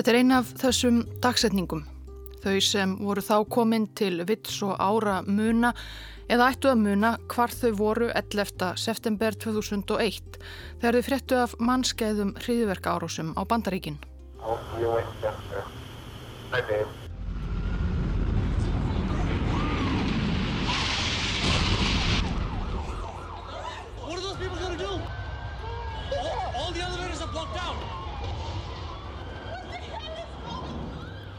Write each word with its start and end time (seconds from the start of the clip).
Þetta 0.00 0.12
er 0.14 0.16
eina 0.16 0.36
af 0.40 0.50
þessum 0.56 0.98
dagsetningum. 1.20 1.80
Þau 2.40 2.54
sem 2.64 2.92
voru 3.04 3.20
þá 3.20 3.34
komin 3.52 3.82
til 4.00 4.22
vits 4.24 4.62
og 4.64 4.78
ára 4.80 5.18
muna 5.26 5.74
eða 6.32 6.46
ættu 6.54 6.70
að 6.70 6.80
muna 6.86 7.10
hvar 7.28 7.52
þau 7.52 7.74
voru 7.76 8.08
11. 8.08 8.70
september 8.80 9.36
2001 9.44 10.40
þegar 10.80 10.96
þau 10.96 11.06
fréttu 11.10 11.38
af 11.42 11.52
mannskeiðum 11.60 12.32
hriðverka 12.40 12.96
árásum 12.96 13.36
á 13.36 13.44
bandaríkinn. 13.44 14.00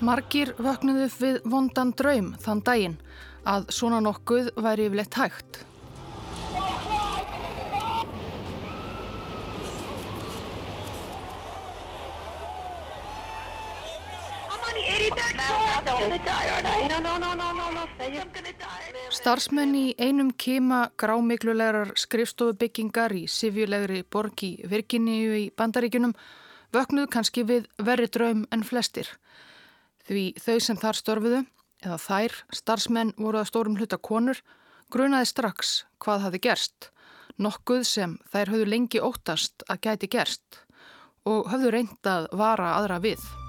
Margir 0.01 0.55
vöknuðu 0.57 1.07
við 1.21 1.35
vondan 1.45 1.91
draum 1.93 2.31
þann 2.41 2.61
daginn 2.65 2.95
að 3.45 3.67
svona 3.69 3.99
nokkuð 4.01 4.47
væri 4.57 4.87
yfirleitt 4.89 5.17
hægt. 5.19 5.59
Starsmenn 19.11 19.75
í 19.77 19.85
einum 20.01 20.31
kema 20.33 20.87
grámiklulegar 20.97 21.93
skrifstofubyggingar 21.93 23.13
í 23.13 23.27
sifjulegri 23.29 24.01
borg 24.09 24.45
í 24.49 24.55
Virginíu 24.65 25.37
í 25.37 25.49
Bandaríkunum 25.53 26.17
vöknuðu 26.73 27.11
kannski 27.13 27.45
við 27.45 27.69
verri 27.77 28.09
draum 28.09 28.47
en 28.49 28.65
flestir. 28.65 29.05
Því 30.07 30.23
þau 30.41 30.57
sem 30.63 30.79
þar 30.81 30.99
störfuðu, 30.99 31.41
eða 31.85 31.97
þær, 32.01 32.39
starfsmenn 32.55 33.13
voru 33.17 33.41
að 33.41 33.49
stórum 33.51 33.77
hluta 33.79 33.99
konur, 34.01 34.41
grunaði 34.91 35.29
strax 35.31 35.75
hvað 36.03 36.25
hafi 36.27 36.41
gerst, 36.47 36.89
nokkuð 37.41 37.85
sem 37.87 38.17
þær 38.33 38.55
höfðu 38.55 38.71
lengi 38.73 39.03
óttast 39.03 39.65
að 39.69 39.85
gæti 39.87 40.11
gerst 40.11 40.63
og 41.25 41.47
höfðu 41.53 41.75
reyndað 41.75 42.31
vara 42.33 42.75
aðra 42.79 43.01
við. 43.03 43.40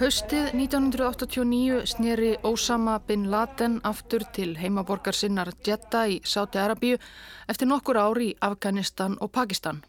Haustið 0.00 0.54
1989 0.56 1.82
sneri 1.90 2.30
Osama 2.48 2.94
bin 3.04 3.26
Laden 3.28 3.74
aftur 3.84 4.22
til 4.32 4.54
heimaborgar 4.56 5.12
sinnar 5.12 5.50
Jeddah 5.66 6.08
í 6.08 6.14
Sáti-Arabíu 6.24 6.96
eftir 7.52 7.68
nokkur 7.68 8.00
ári 8.00 8.30
í 8.30 8.38
Afganistan 8.40 9.18
og 9.20 9.28
Pakistan. 9.36 9.82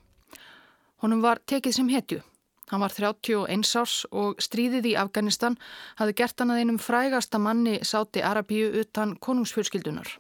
Honum 1.00 1.24
var 1.24 1.40
tekið 1.48 1.78
sem 1.80 1.94
hetju. 1.96 2.20
Hann 2.74 2.84
var 2.84 2.92
31 2.92 3.72
árs 3.80 3.96
og 4.12 4.44
stríðið 4.44 4.92
í 4.92 4.98
Afganistan 5.00 5.56
hafði 5.96 6.20
gert 6.20 6.44
hann 6.44 6.52
að 6.52 6.64
einum 6.66 6.84
frægasta 6.84 7.40
manni 7.40 7.80
Sáti-Arabíu 7.80 8.68
utan 8.84 9.16
konungsfjölskyldunar. 9.16 10.18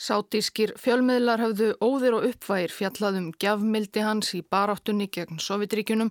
Sátískir 0.00 0.78
fjölmiðlar 0.80 1.44
hafðu 1.44 1.74
óðir 1.84 2.16
og 2.16 2.30
uppvægir 2.32 2.72
fjallaðum 2.72 3.34
gjafmildi 3.36 4.00
hans 4.00 4.32
í 4.32 4.40
baráttunni 4.40 5.12
gegn 5.12 5.44
Sovjetríkunum 5.44 6.08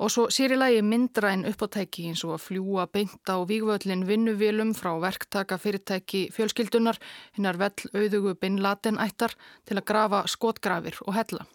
Og 0.00 0.10
svo 0.10 0.26
sér 0.32 0.54
í 0.54 0.58
lagi 0.58 0.82
myndræn 0.82 1.44
uppáttæki 1.48 2.08
eins 2.08 2.24
og 2.24 2.36
að 2.36 2.44
fljúa 2.46 2.86
beinta 2.92 3.36
á 3.36 3.40
vígvöldin 3.44 4.06
vinnuvélum 4.08 4.72
frá 4.74 4.94
verktaka 5.02 5.58
fyrirtæki 5.58 6.28
fjölskyldunar 6.34 7.00
hinnar 7.36 7.60
vell 7.60 7.90
auðugu 7.92 8.34
bin 8.40 8.62
latin 8.62 8.98
ættar 8.98 9.36
til 9.64 9.76
að 9.78 9.88
grafa 9.90 10.24
skotgrafir 10.26 10.96
og 11.06 11.14
hella. 11.18 11.46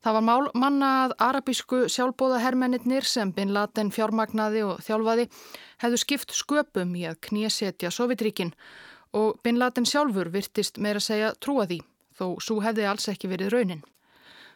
Það 0.00 0.14
var 0.16 0.24
mál 0.24 0.46
manna 0.56 0.90
að 1.04 1.12
arabísku 1.20 1.82
sjálfbóðahermennir 1.92 3.04
sem 3.04 3.34
bin 3.36 3.52
latin 3.52 3.90
fjármagnaði 3.92 4.62
og 4.64 4.80
þjálfaði 4.86 5.26
hefðu 5.82 5.98
skipt 6.00 6.32
sköpum 6.32 6.94
í 6.96 7.04
að 7.10 7.18
knésetja 7.26 7.90
Sovjetríkin 7.92 8.54
og 9.12 9.42
bin 9.44 9.60
latin 9.60 9.84
sjálfur 9.84 10.30
virtist 10.32 10.80
meira 10.80 11.02
segja 11.04 11.34
trúa 11.36 11.66
því 11.68 11.82
þó 12.16 12.26
svo 12.40 12.62
hefði 12.64 12.86
alls 12.88 13.10
ekki 13.12 13.28
verið 13.28 13.52
raunin. 13.52 13.82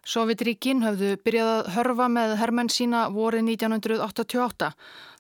Sovjetríkin 0.05 0.83
höfðu 0.85 1.15
byrjað 1.25 1.51
að 1.51 1.69
hörfa 1.79 2.07
með 2.13 2.35
hermenn 2.37 2.69
sína 2.69 3.07
vorið 3.13 3.47
1988. 3.55 4.69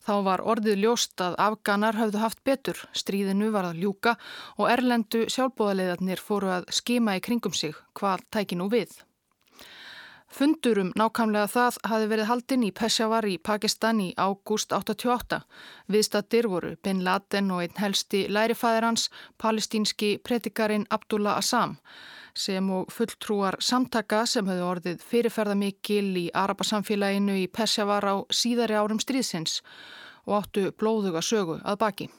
Þá 0.04 0.14
var 0.26 0.42
orðið 0.44 0.82
ljóst 0.82 1.22
að 1.24 1.38
afganar 1.40 1.96
höfðu 1.96 2.20
haft 2.20 2.42
betur, 2.44 2.82
stríðinu 2.92 3.48
var 3.54 3.70
að 3.70 3.80
ljúka 3.80 4.12
og 4.58 4.68
erlendu 4.68 5.24
sjálfbóðaliðarnir 5.32 6.20
fóru 6.20 6.52
að 6.58 6.68
skima 6.76 7.16
í 7.16 7.22
kringum 7.24 7.56
sig 7.56 7.72
hvað 7.96 8.26
tæki 8.36 8.58
nú 8.60 8.68
við. 8.68 8.92
Fundurum 10.34 10.90
nákvæmlega 10.98 11.48
það 11.48 11.78
hafi 11.88 12.10
verið 12.10 12.28
haldinn 12.28 12.66
í 12.66 12.72
Peshawar 12.74 13.24
í 13.30 13.38
Pakistan 13.38 14.02
í 14.02 14.10
ágúst 14.18 14.74
88. 14.74 15.38
Viðstattir 15.88 16.50
voru 16.50 16.74
Bin 16.82 17.00
Laden 17.06 17.52
og 17.54 17.62
einn 17.62 17.80
helsti 17.80 18.26
lærifæðir 18.28 18.88
hans, 18.90 19.08
palestínski 19.40 20.18
predikarin 20.18 20.84
Abdullah 20.90 21.38
Assam 21.40 21.78
sem 22.34 22.70
og 22.74 22.90
fulltrúar 22.92 23.58
samtaka 23.62 24.24
sem 24.26 24.46
höfðu 24.48 24.66
orðið 24.66 25.06
fyrirferða 25.06 25.54
mikil 25.58 26.10
í 26.18 26.26
Arabasamfélaginu 26.34 27.38
í 27.44 27.46
Persjavar 27.46 28.06
á 28.10 28.16
síðari 28.34 28.76
árum 28.78 29.00
stríðsins 29.02 29.60
og 30.26 30.42
áttu 30.42 30.68
blóðuga 30.78 31.22
sögu 31.22 31.60
að 31.62 31.80
baki. 31.84 32.10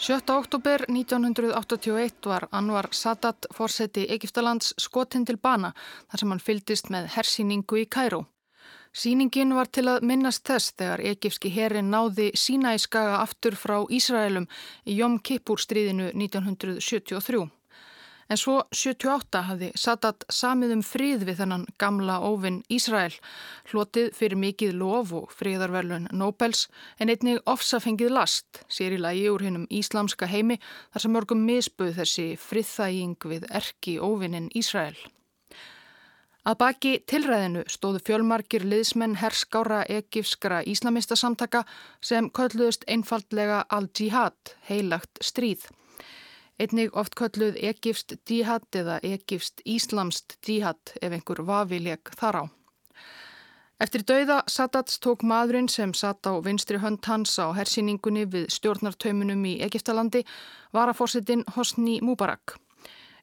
7. 0.00 0.30
oktober 0.30 0.84
1981 0.88 2.26
var 2.26 2.48
Anwar 2.52 2.88
Sadat 2.90 3.46
fórseti 3.54 4.06
Egiptalands 4.08 4.74
skotinn 4.78 5.24
til 5.26 5.40
bana 5.42 5.72
þar 6.06 6.20
sem 6.20 6.30
hann 6.30 6.42
fyldist 6.42 6.90
með 6.94 7.08
hersýningu 7.16 7.80
í 7.82 7.88
Kæró. 7.90 8.20
Sýningin 8.94 9.56
var 9.58 9.66
til 9.66 9.88
að 9.90 10.06
minnast 10.06 10.46
þess 10.46 10.76
þegar 10.78 11.02
egipski 11.12 11.50
herin 11.50 11.90
náði 11.90 12.30
sína 12.38 12.76
í 12.78 12.78
skaga 12.78 13.18
aftur 13.24 13.58
frá 13.58 13.80
Ísraelum 13.90 14.46
í 14.86 15.00
Jom 15.00 15.18
Kippur 15.18 15.58
stríðinu 15.58 16.12
1973. 16.14 17.57
En 18.28 18.36
svo 18.36 18.58
78 18.76 19.40
hafði 19.46 19.68
Sadat 19.80 20.26
samið 20.28 20.74
um 20.74 20.82
fríð 20.84 21.22
við 21.24 21.38
þennan 21.40 21.62
gamla 21.80 22.18
óvinn 22.28 22.58
Ísrael, 22.68 23.14
hlotið 23.70 24.10
fyrir 24.18 24.40
mikið 24.42 24.74
lof 24.82 25.14
og 25.16 25.32
fríðarverlun 25.32 26.10
Nobels 26.12 26.66
en 27.00 27.08
einnig 27.08 27.40
ofsafengið 27.48 28.12
last, 28.12 28.60
sér 28.68 28.98
í 28.98 29.00
lagi 29.00 29.30
úr 29.32 29.46
hennum 29.46 29.64
íslamska 29.72 30.28
heimi 30.28 30.58
þar 30.60 31.04
sem 31.04 31.16
mörgum 31.16 31.46
misbuð 31.48 31.94
þessi 32.02 32.26
friðþæging 32.42 33.30
við 33.32 33.48
erki 33.48 33.96
óvinnin 33.96 34.52
Ísrael. 34.52 34.98
Að 36.48 36.60
baki 36.60 36.92
tilræðinu 37.08 37.64
stóðu 37.68 38.04
fjölmarkir 38.04 38.62
liðsmenn 38.64 39.18
herskára 39.20 39.82
egifskra 39.88 40.60
íslamista 40.68 41.16
samtaka 41.16 41.64
sem 42.00 42.28
kölluðust 42.28 42.84
einfaldlega 42.88 43.64
al-jihad, 43.72 44.56
heilagt 44.68 45.20
stríð. 45.24 45.66
Einnig 46.58 46.90
oft 46.98 47.14
kölluð 47.14 47.54
Egipst 47.62 48.16
díhat 48.26 48.74
eða 48.74 48.96
Egipst 49.06 49.60
Íslamst 49.62 50.40
díhat 50.42 50.96
ef 50.98 51.12
einhver 51.14 51.44
vafileg 51.46 52.10
þar 52.18 52.42
á. 52.42 52.44
Eftir 53.78 54.02
dauða 54.02 54.40
Sadats 54.50 54.98
tók 54.98 55.22
maðurinn 55.22 55.70
sem 55.70 55.92
satt 55.94 56.26
á 56.26 56.34
vinstri 56.42 56.80
hönd 56.82 57.06
hans 57.06 57.36
á 57.38 57.54
hersýningunni 57.54 58.26
við 58.26 58.48
stjórnartaumunum 58.50 59.44
í 59.46 59.60
Egiptalandi 59.62 60.24
var 60.74 60.90
að 60.90 60.98
fórsetin 60.98 61.46
Hosni 61.54 62.00
Mubarak. 62.02 62.56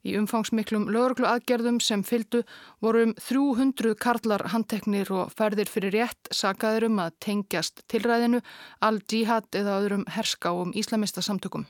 Í 0.05 0.15
umfangsmiklum 0.15 0.87
lögurglu 0.93 1.27
aðgerðum 1.27 1.81
sem 1.83 2.07
fyldu 2.07 2.45
vorum 2.79 3.11
300 3.19 3.97
karlar 3.99 4.47
handteknir 4.53 5.11
og 5.11 5.33
ferðir 5.35 5.67
fyrir 5.67 5.97
rétt 5.97 6.31
sagaður 6.31 6.87
um 6.87 7.01
að 7.03 7.17
tengjast 7.27 7.83
tilræðinu 7.91 8.39
al-jihad 8.79 9.49
eða 9.51 9.79
öðrum 9.81 10.05
herskáum 10.15 10.71
íslamista 10.77 11.25
samtökum. 11.25 11.67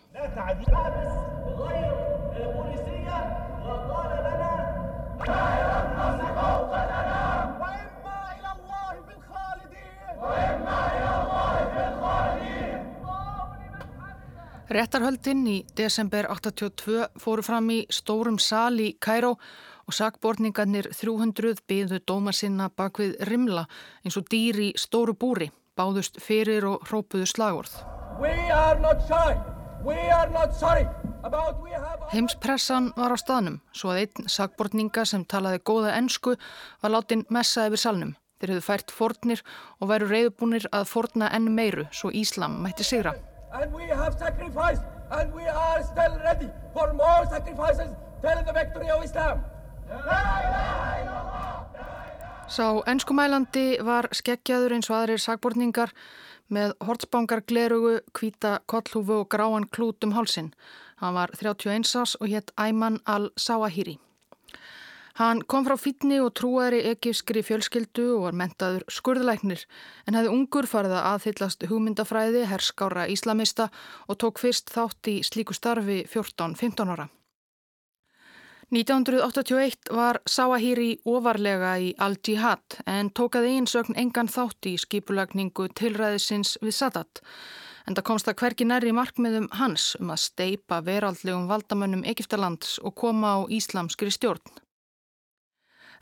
Réttarhöldinn 14.75 15.45
í 15.47 15.59
desember 15.77 16.25
82 16.27 17.05
fóru 17.21 17.43
fram 17.45 17.69
í 17.71 17.77
stórum 17.93 18.35
sal 18.41 18.75
í 18.83 18.89
Kæró 18.99 19.35
og 19.85 19.95
sakborningarnir 19.95 20.89
300 20.91 21.61
byðu 21.69 22.01
dóma 22.03 22.33
sinna 22.35 22.67
bak 22.67 22.99
við 22.99 23.15
rimla 23.29 23.67
eins 24.03 24.17
og 24.19 24.27
dýri 24.33 24.71
í 24.73 24.75
stóru 24.75 25.15
búri, 25.15 25.51
báðust 25.77 26.19
fyrir 26.19 26.67
og 26.67 26.83
hrópuðu 26.89 27.29
slagorð. 27.29 27.77
Heimspressan 32.13 32.91
var 32.97 33.13
á 33.13 33.17
staðnum, 33.17 33.59
svo 33.73 33.93
að 33.93 34.01
einn 34.05 34.29
sakborninga 34.31 35.05
sem 35.05 35.25
talaði 35.25 35.61
góða 35.65 35.95
ennsku 35.99 36.35
var 36.81 36.93
látin 36.93 37.25
messa 37.29 37.67
yfir 37.69 37.81
salnum. 37.81 38.15
Þeir 38.39 38.55
hefðu 38.55 38.65
fært 38.65 38.91
fornir 38.91 39.45
og 39.79 39.89
væru 39.93 40.09
reyðbúnir 40.11 40.67
að 40.71 40.89
forna 40.91 41.31
enn 41.33 41.53
meiru, 41.55 41.87
svo 41.91 42.11
Íslam 42.11 42.59
mætti 42.65 42.83
sigra 42.83 43.15
and 43.61 43.73
we 43.73 43.83
have 43.83 44.13
sacrificed 44.19 44.83
and 45.11 45.33
we 45.33 45.45
are 45.47 45.83
still 45.83 46.15
ready 46.27 46.49
for 46.73 46.93
more 46.93 47.23
sacrifices 47.29 47.89
till 48.21 48.39
the 48.47 48.53
victory 48.53 48.89
of 48.89 49.03
Islam. 49.03 49.37
Sá 52.47 52.67
ennskumælandi 52.91 53.65
var 53.81 54.09
skeggjaður 54.13 54.75
eins 54.75 54.89
og 54.91 54.97
aðrir 54.99 55.21
sagbortningar 55.21 55.93
með 56.49 56.73
hortsbangar 56.85 57.43
glerugu, 57.47 57.99
hvita 58.13 58.59
kollhúfu 58.69 59.21
og 59.23 59.29
gráan 59.29 59.67
klút 59.69 60.03
um 60.03 60.15
hálsin. 60.15 60.53
Hann 61.01 61.15
var 61.15 61.33
31 61.35 61.95
ás 61.95 62.15
og 62.19 62.29
hétt 62.31 62.51
Ayman 62.57 62.99
al-Sawahiri. 63.05 63.99
Hann 65.15 65.41
kom 65.47 65.63
frá 65.63 65.77
fítni 65.79 66.17
og 66.19 66.33
trúaðri 66.35 66.81
ekifskri 66.89 67.39
fjölskyldu 67.39 68.09
og 68.17 68.23
var 68.25 68.35
mentaður 68.35 68.83
skurðlæknir 68.91 69.61
en 70.07 70.17
hefði 70.19 70.33
ungur 70.33 70.67
farið 70.67 70.97
að 70.97 71.07
aðhyllast 71.13 71.63
hugmyndafræði, 71.71 72.41
herskára 72.51 73.07
íslamista 73.07 73.69
og 74.11 74.19
tók 74.19 74.43
fyrst 74.43 74.75
þátt 74.75 75.07
í 75.07 75.21
slíku 75.23 75.55
starfi 75.55 76.01
14-15 76.11 76.91
ára. 76.91 77.07
1981 78.75 79.93
var 79.95 80.17
Sawahiri 80.27 80.97
ofarlega 81.07 81.77
í 81.79 81.93
Al-Jihad 81.95 82.81
en 82.91 83.07
tókaði 83.15 83.53
einsögn 83.55 83.95
engan 83.95 84.27
þátt 84.27 84.67
í 84.67 84.73
skipulagningu 84.81 85.69
tilræðisins 85.79 86.57
við 86.59 86.75
Sadat 86.75 87.21
en 87.87 87.95
það 87.95 88.07
komst 88.09 88.27
að 88.27 88.35
hvergi 88.41 88.67
nærri 88.67 88.91
markmiðum 88.97 89.47
hans 89.61 89.93
um 90.01 90.11
að 90.11 90.25
steipa 90.25 90.81
veraldlegum 90.83 91.47
valdamönnum 91.47 92.03
Egiptalands 92.03 92.75
og 92.83 92.97
koma 92.99 93.37
á 93.37 93.39
íslamskri 93.47 94.11
stjórn. 94.11 94.43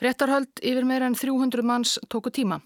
Réttarhöld 0.01 0.63
yfir 0.65 0.89
meira 0.89 1.05
en 1.05 1.19
300 1.19 1.61
manns 1.61 1.99
tóku 2.09 2.33
tíma. 2.33 2.63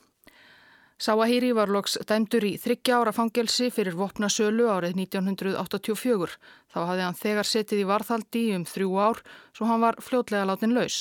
Sáahýri 0.98 1.52
var 1.54 1.70
loks 1.70 2.00
dæmdur 2.10 2.42
í 2.48 2.56
þryggja 2.58 2.96
ára 2.98 3.12
fangelsi 3.14 3.68
fyrir 3.70 3.94
vopnasölu 4.00 4.66
árið 4.66 4.96
1984. 4.98 6.38
Þá 6.74 6.80
hafði 6.90 7.04
hann 7.06 7.20
þegar 7.20 7.50
setið 7.50 7.82
í 7.84 7.86
varðhaldi 7.92 8.42
um 8.56 8.66
þrjú 8.66 8.96
ár 8.98 9.22
svo 9.54 9.68
hann 9.70 9.84
var 9.84 10.00
fljótlega 10.02 10.48
látin 10.50 10.74
laus. 10.74 10.98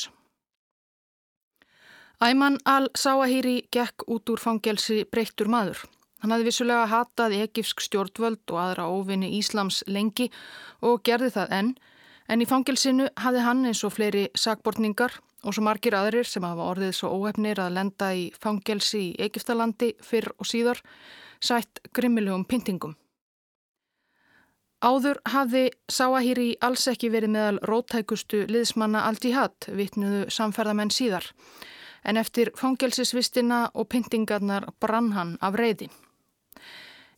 Æman 2.20 2.60
al-Sáahýri 2.69 3.56
gekk 3.72 4.04
út 4.12 4.28
úr 4.28 4.40
fangelsi 4.40 5.02
breyttur 5.08 5.48
maður. 5.48 5.81
Hann 6.20 6.32
hafði 6.32 6.50
vissulega 6.50 6.84
hatað 6.92 7.38
egifsk 7.40 7.81
stjórnvöld 7.84 8.44
og 8.52 8.60
aðra 8.60 8.90
óvinni 8.92 9.32
Íslams 9.38 9.82
lengi 9.88 10.28
og 10.84 11.00
gerði 11.08 11.32
það 11.38 11.56
enn, 11.56 11.75
en 12.28 12.44
í 12.44 12.49
fangelsinu 12.49 13.08
hafði 13.16 13.49
hann 13.49 13.64
eins 13.64 13.84
og 13.84 13.96
fleiri 13.96 14.28
sagbortningar 14.37 15.16
og 15.44 15.54
svo 15.54 15.64
margir 15.66 15.94
aðrir 15.96 16.26
sem 16.28 16.44
hafa 16.46 16.68
orðið 16.72 16.94
svo 16.96 17.12
óefnir 17.16 17.60
að 17.60 17.74
lenda 17.76 18.12
í 18.16 18.28
fangelsi 18.40 19.02
í 19.10 19.16
Egiptalandi 19.28 19.92
fyrr 20.02 20.32
og 20.38 20.48
síðar 20.48 20.80
sætt 21.40 21.82
grimmilegum 21.94 22.46
pyntingum. 22.48 22.96
Áður 24.84 25.18
hafði 25.32 25.70
Sáahíri 25.88 26.50
alls 26.60 26.84
ekki 26.90 27.08
verið 27.10 27.32
meðal 27.32 27.60
rótækustu 27.64 28.42
liðsmanna 28.50 29.06
Al-Jihad, 29.08 29.70
vittnuðu 29.72 30.26
samferðamenn 30.30 30.92
síðar, 30.92 31.24
en 32.04 32.20
eftir 32.20 32.52
fangelsisvistina 32.56 33.70
og 33.74 33.88
pyntingarnar 33.88 34.68
brann 34.80 35.14
hann 35.16 35.38
af 35.40 35.56
reyði. 35.56 35.88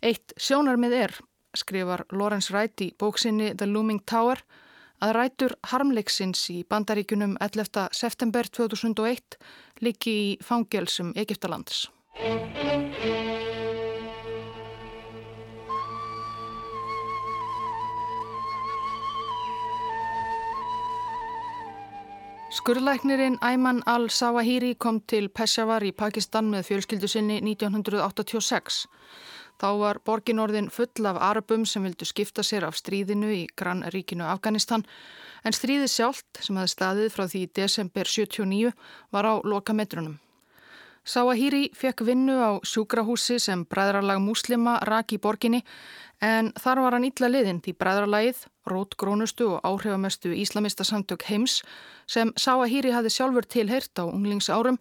Eitt 0.01 0.33
sjónarmið 0.39 0.95
er, 0.95 1.19
skrifar 1.59 2.07
Lawrence 2.15 2.55
Wright 2.55 2.81
í 2.81 2.93
bóksinni 2.95 3.51
The 3.59 3.67
Looming 3.67 4.05
Tower, 4.07 4.39
að 4.39 4.68
rætur 5.01 5.55
harmleiksins 5.71 6.49
í 6.51 6.65
bandaríkunum 6.69 7.37
11. 7.41 7.89
september 7.93 8.49
2001 8.51 9.39
líki 9.81 10.11
í 10.11 10.27
fangelsum 10.43 11.13
Egiptalands. 11.17 11.87
Skurðlæknirinn 22.59 23.39
Ayman 23.41 23.83
al-Sawahiri 23.87 24.75
kom 24.75 24.99
til 25.07 25.29
Peshawar 25.29 25.85
í 25.87 25.93
Pakistan 25.93 26.49
með 26.51 26.67
fjölskyldu 26.67 27.09
sinni 27.09 27.39
1986. 27.45 28.87
Þá 29.59 29.69
var 29.81 29.99
borginorðin 30.07 30.71
full 30.71 31.07
af 31.11 31.19
arabum 31.19 31.65
sem 31.67 31.83
vildu 31.83 32.07
skipta 32.07 32.45
sér 32.47 32.69
af 32.69 32.79
stríðinu 32.79 33.33
í 33.35 33.43
grannríkinu 33.59 34.23
Afganistan 34.23 34.85
en 35.43 35.55
stríðið 35.57 35.91
sjálft 35.91 36.41
sem 36.45 36.57
hefði 36.59 36.75
staðið 36.75 37.13
frá 37.15 37.27
því 37.27 37.43
í 37.43 37.51
desember 37.59 38.07
79 38.07 38.73
var 39.11 39.27
á 39.27 39.35
lokametrunum. 39.43 40.19
Sáahíri 41.09 41.71
fekk 41.73 42.05
vinnu 42.05 42.37
á 42.37 42.51
sjúkrahúsi 42.63 43.39
sem 43.41 43.65
bræðralag 43.65 44.21
muslima 44.21 44.77
rak 44.85 45.15
í 45.17 45.19
borginni 45.19 45.63
en 46.21 46.53
þar 46.61 46.83
var 46.85 46.97
hann 46.97 47.07
ítla 47.09 47.31
liðinn 47.31 47.63
því 47.65 47.75
bræðralagið, 47.81 48.43
rótgrónustu 48.69 49.47
og 49.57 49.63
áhrifamestu 49.65 50.35
íslamista 50.37 50.85
samtök 50.85 51.25
heims 51.31 51.63
sem 52.07 52.35
Sáahíri 52.37 52.93
hafði 52.93 53.15
sjálfur 53.15 53.49
tilheyrt 53.49 53.95
á 53.97 54.05
unglingsárum 54.05 54.79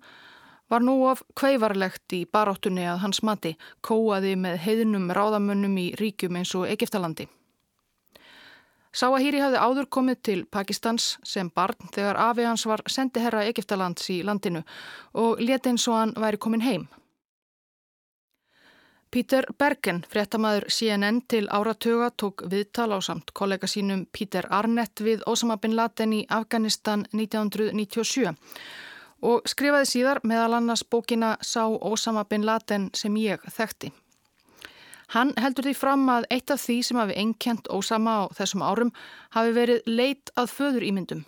var 0.70 0.84
nú 0.84 0.98
of 1.08 1.24
kveivarlegt 1.38 2.14
í 2.14 2.26
baráttunni 2.26 2.86
að 2.88 3.02
hans 3.06 3.24
mati 3.24 3.56
kóaði 3.86 4.36
með 4.40 4.60
heiðnum 4.66 5.10
ráðamönnum 5.16 5.78
í 5.80 5.88
ríkjum 6.00 6.40
eins 6.40 6.54
og 6.56 6.68
Egiptalandi. 6.70 7.28
Sáahíri 8.98 9.40
hafði 9.44 9.60
áður 9.62 9.88
komið 9.94 10.22
til 10.26 10.38
Pakistans 10.50 11.18
sem 11.28 11.50
barn 11.54 11.92
þegar 11.94 12.18
afi 12.18 12.48
hans 12.48 12.66
var 12.66 12.82
sendiherra 12.90 13.44
Egiptalands 13.46 14.10
í 14.10 14.24
landinu 14.26 14.64
og 15.14 15.44
leti 15.44 15.70
eins 15.70 15.86
og 15.88 16.00
hann 16.00 16.16
væri 16.18 16.40
komin 16.42 16.66
heim. 16.66 16.88
Pítur 19.12 19.46
Bergen, 19.56 20.02
fréttamaður 20.12 20.66
CNN 20.68 21.22
til 21.32 21.46
áratuga, 21.48 22.10
tók 22.12 22.44
viðtal 22.52 22.92
á 22.92 23.00
samt 23.00 23.32
kollega 23.32 23.68
sínum 23.68 24.04
Pítur 24.12 24.50
Arnett 24.52 25.00
við 25.00 25.24
Osama 25.26 25.56
bin 25.62 25.78
Laden 25.78 26.14
í 26.18 26.26
Afganistan 26.28 27.06
1997 27.14 28.34
og 29.22 29.48
skrifaði 29.50 29.90
síðar 29.92 30.22
meðal 30.24 30.58
annars 30.60 30.84
bókina 30.84 31.38
Sá 31.42 31.66
Ósama 31.68 32.26
bin 32.30 32.46
Laden 32.46 32.90
sem 32.94 33.16
ég 33.18 33.42
þekkti. 33.50 33.92
Hann 35.16 35.32
heldur 35.40 35.64
því 35.64 35.74
fram 35.80 36.04
að 36.12 36.28
eitt 36.36 36.52
af 36.52 36.60
því 36.60 36.78
sem 36.84 37.00
hafi 37.00 37.16
einkjent 37.16 37.70
Ósama 37.72 38.16
á 38.20 38.24
þessum 38.36 38.64
árum 38.66 38.92
hafi 39.32 39.54
verið 39.56 39.88
leit 39.88 40.32
að 40.36 40.52
föður 40.52 40.88
ímyndum. 40.90 41.26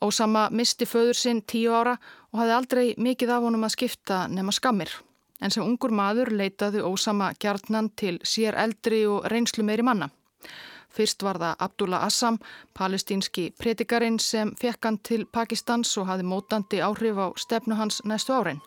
Ósama 0.00 0.46
misti 0.54 0.86
föður 0.86 1.18
sinn 1.18 1.42
tíu 1.42 1.74
ára 1.74 1.96
og 2.30 2.40
hafi 2.40 2.54
aldrei 2.54 2.86
mikið 2.96 3.34
af 3.34 3.42
honum 3.44 3.66
að 3.66 3.74
skipta 3.74 4.20
nema 4.30 4.54
skammir. 4.54 4.92
En 5.40 5.50
sem 5.50 5.64
ungur 5.64 5.90
maður 5.90 6.30
leitaði 6.36 6.84
Ósama 6.84 7.32
gjarnan 7.40 7.90
til 7.96 8.18
sér 8.22 8.56
eldri 8.60 9.02
og 9.08 9.26
reynslu 9.32 9.64
meiri 9.66 9.82
manna. 9.82 10.10
Fyrst 10.90 11.22
var 11.22 11.38
það 11.38 11.54
Abdullah 11.58 12.04
Assam, 12.04 12.38
palestínski 12.78 13.50
predikarinn 13.58 14.18
sem 14.18 14.54
fekk 14.60 14.84
hann 14.84 14.98
til 14.98 15.26
Pakistans 15.26 15.96
og 15.98 16.06
hafi 16.10 16.26
mótandi 16.26 16.82
áhrif 16.82 17.16
á 17.18 17.26
stefnu 17.36 17.74
hans 17.78 18.02
næstu 18.04 18.34
árin. 18.34 18.60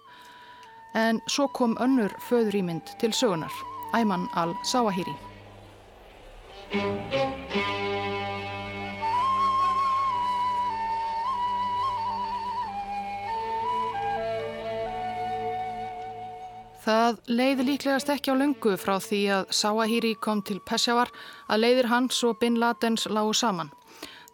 En 0.95 1.21
svo 1.27 1.47
kom 1.47 1.77
önnur 1.81 2.13
föðurýmynd 2.29 2.95
til 2.99 3.11
sögunar, 3.11 3.51
Ayman 3.93 4.27
al-Sawahiri. 4.35 5.15
Það 16.83 17.19
leiði 17.31 17.63
líklegast 17.63 18.09
ekki 18.11 18.33
á 18.33 18.35
lungu 18.35 18.73
frá 18.75 18.97
því 18.99 19.19
að 19.31 19.51
Sáahíri 19.55 20.09
kom 20.19 20.41
til 20.43 20.57
Peshawar 20.67 21.13
að 21.47 21.61
leiðir 21.63 21.87
hans 21.87 22.17
og 22.27 22.41
Bin 22.41 22.57
Ladens 22.59 23.05
lágu 23.07 23.31
saman. 23.39 23.69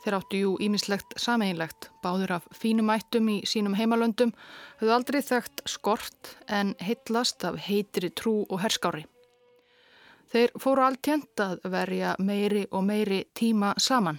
Þeir 0.02 0.16
áttu 0.18 0.40
jú 0.40 0.54
ímislegt 0.66 1.14
sameinlegt, 1.22 1.92
báður 2.02 2.40
af 2.40 2.48
fínum 2.58 2.90
ættum 2.90 3.30
í 3.30 3.36
sínum 3.46 3.76
heimalöndum, 3.78 4.32
höfðu 4.80 4.96
aldrei 4.96 5.20
þekkt 5.28 5.62
skort 5.70 6.32
en 6.48 6.74
heitlast 6.82 7.46
af 7.46 7.60
heitri 7.68 8.10
trú 8.10 8.40
og 8.50 8.64
herskári. 8.64 9.04
Þeir 10.34 10.56
fóru 10.58 10.88
alltjent 10.88 11.46
að 11.46 11.62
verja 11.70 12.16
meiri 12.18 12.66
og 12.72 12.88
meiri 12.90 13.28
tíma 13.38 13.76
saman. 13.78 14.18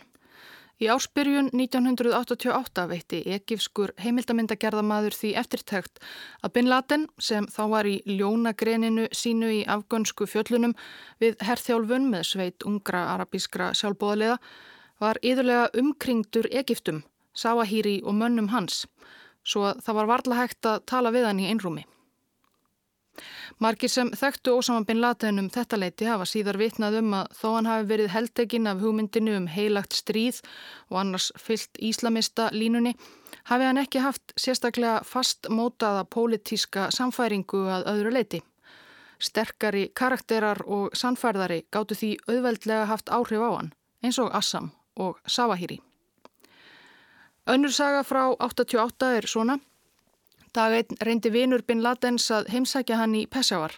Í 0.80 0.86
ársbyrjun 0.88 1.50
1988 1.52 2.86
veitti 2.88 3.18
ekifskur 3.34 3.90
heimildamindagerðamaður 4.00 5.12
því 5.12 5.32
eftirtækt 5.36 6.00
að 6.40 6.54
Bin 6.54 6.70
Laden 6.72 7.04
sem 7.20 7.44
þá 7.52 7.60
var 7.74 7.88
í 7.90 7.98
ljónagreninu 8.08 9.04
sínu 9.12 9.50
í 9.58 9.60
afgönsku 9.68 10.24
fjöllunum 10.24 10.72
við 11.20 11.36
herþjálfun 11.44 12.08
með 12.14 12.24
sveit 12.30 12.64
ungra 12.64 13.02
arabískra 13.12 13.74
sjálfbóðaliða 13.76 14.38
var 15.04 15.20
yðurlega 15.20 15.68
umkringdur 15.82 16.48
Egiptum, 16.48 17.04
Sáahíri 17.36 17.98
og 18.00 18.16
mönnum 18.16 18.48
hans, 18.48 18.86
svo 19.44 19.68
að 19.68 19.84
það 19.84 20.00
var 20.00 20.12
varla 20.14 20.40
hægt 20.40 20.64
að 20.64 20.80
tala 20.88 21.12
við 21.12 21.28
hann 21.28 21.44
í 21.44 21.52
einrúmi. 21.52 21.84
Markir 23.60 23.90
sem 23.92 24.08
þekktu 24.16 24.54
Ósama 24.56 24.86
bin 24.88 25.02
Laden 25.02 25.38
um 25.42 25.48
þetta 25.52 25.76
leiti 25.76 26.06
hafa 26.08 26.24
síðar 26.24 26.56
vitnað 26.56 26.94
um 27.02 27.10
að 27.18 27.34
þó 27.36 27.48
hann 27.58 27.66
hafi 27.68 27.88
verið 27.90 28.08
heldegin 28.14 28.68
af 28.70 28.80
hugmyndinu 28.80 29.34
um 29.36 29.48
heilagt 29.52 29.98
stríð 29.98 30.38
og 30.88 30.96
annars 31.02 31.26
fyllt 31.36 31.76
íslamista 31.76 32.48
línunni, 32.56 32.94
hafi 33.52 33.68
hann 33.68 33.82
ekki 33.82 34.00
haft 34.00 34.32
sérstaklega 34.40 35.02
fast 35.04 35.50
mótaða 35.52 36.06
pólitíska 36.08 36.88
samfæringu 36.96 37.66
að 37.68 37.86
öðru 37.92 38.14
leiti. 38.16 38.40
Sterkari 39.20 39.90
karakterar 39.92 40.64
og 40.64 40.96
sannfærðari 40.96 41.66
gáttu 41.68 42.00
því 42.00 42.14
auðveldlega 42.32 42.88
haft 42.88 43.12
áhrif 43.12 43.44
á 43.44 43.50
hann, 43.60 43.74
eins 44.00 44.16
og 44.24 44.32
Assam 44.32 44.72
og 44.96 45.20
Savahiri. 45.28 45.82
Önnur 47.44 47.76
saga 47.76 48.06
frá 48.08 48.30
88 48.40 49.16
er 49.18 49.28
svona. 49.28 49.60
Dag 50.50 50.72
einn 50.74 50.96
reyndi 51.06 51.30
vinur 51.30 51.62
Bin 51.62 51.82
Ladens 51.82 52.24
að 52.34 52.48
heimsækja 52.50 52.96
hann 52.98 53.12
í 53.14 53.26
Peshawar. 53.30 53.76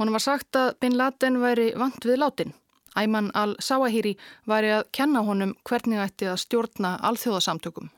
Honum 0.00 0.16
var 0.16 0.24
sagt 0.24 0.58
að 0.58 0.72
Bin 0.82 0.96
Laden 0.98 1.38
væri 1.38 1.68
vant 1.78 2.02
við 2.02 2.18
látin. 2.18 2.54
Ayman 2.98 3.30
al-Sawahiri 3.38 4.16
væri 4.50 4.72
að 4.74 4.88
kenna 4.98 5.22
honum 5.22 5.54
hvernig 5.62 6.02
ætti 6.02 6.26
að 6.26 6.40
stjórna 6.42 6.96
alþjóðasamtökum. 7.06 7.92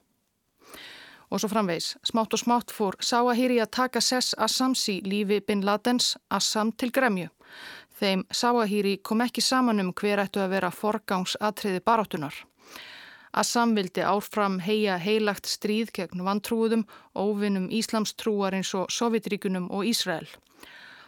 Og 1.32 1.40
svo 1.40 1.48
framvegs, 1.48 1.94
smátt 2.04 2.36
og 2.36 2.42
smátt 2.44 2.74
fór 2.76 3.00
Sawahiri 3.00 3.56
að 3.64 3.72
taka 3.80 4.04
sess 4.04 4.36
Assamsi 4.36 5.00
lífi 5.00 5.40
Bin 5.40 5.64
Ladens 5.64 6.12
Assam 6.28 6.74
til 6.76 6.92
gremju. 6.92 7.32
Þeim 7.96 8.26
Sawahiri 8.30 8.98
kom 9.02 9.24
ekki 9.24 9.40
saman 9.40 9.80
um 9.80 9.94
hver 9.96 10.20
ættu 10.26 10.44
að 10.44 10.58
vera 10.58 10.70
forgangsatriði 10.70 11.80
baráttunar. 11.80 12.36
Assam 13.34 13.72
vildi 13.74 14.02
áfram 14.06 14.60
heia 14.62 14.94
heilagt 15.02 15.48
stríð 15.50 15.88
gegn 15.96 16.22
vantrúðum, 16.22 16.84
óvinnum 17.18 17.66
Íslamstrúar 17.66 18.54
eins 18.54 18.70
og 18.78 18.92
Sovjetríkunum 18.94 19.66
og 19.74 19.88
Ísrael. 19.90 20.28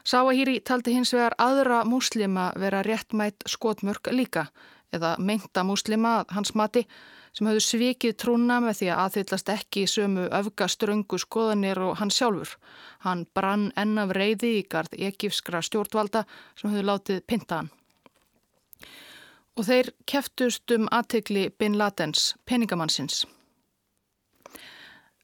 Sáahíri 0.06 0.56
taldi 0.66 0.96
hins 0.96 1.14
vegar 1.14 1.36
aðra 1.38 1.84
múslima 1.86 2.48
vera 2.58 2.82
réttmætt 2.86 3.46
skotmörk 3.46 4.10
líka, 4.10 4.48
eða 4.90 5.14
meinta 5.18 5.62
múslima 5.62 6.24
hans 6.34 6.54
mati, 6.58 6.82
sem 7.30 7.46
hafðu 7.46 7.62
svikið 7.62 8.18
trúna 8.18 8.58
með 8.64 8.80
því 8.80 8.90
að 8.90 9.02
aðhyllast 9.04 9.54
ekki 9.54 9.86
sömu 9.86 10.26
öfgaströngu 10.40 11.22
skoðanir 11.22 11.78
og 11.78 11.98
hann 12.02 12.10
sjálfur. 12.10 12.58
Hann 13.06 13.26
brann 13.34 13.70
enn 13.78 13.98
af 14.02 14.14
reyði 14.18 14.56
í 14.60 14.68
gard 14.70 14.98
ekifskra 14.98 15.62
stjórnvalda 15.62 16.26
sem 16.58 16.72
hafðu 16.72 16.86
látið 16.90 17.26
pinta 17.30 17.62
hann 17.62 17.74
og 19.56 19.64
þeir 19.64 19.90
keftust 20.06 20.70
um 20.76 20.86
aðtegli 20.92 21.48
Bin 21.58 21.78
Ladens, 21.78 22.34
peningamannsins. 22.44 23.24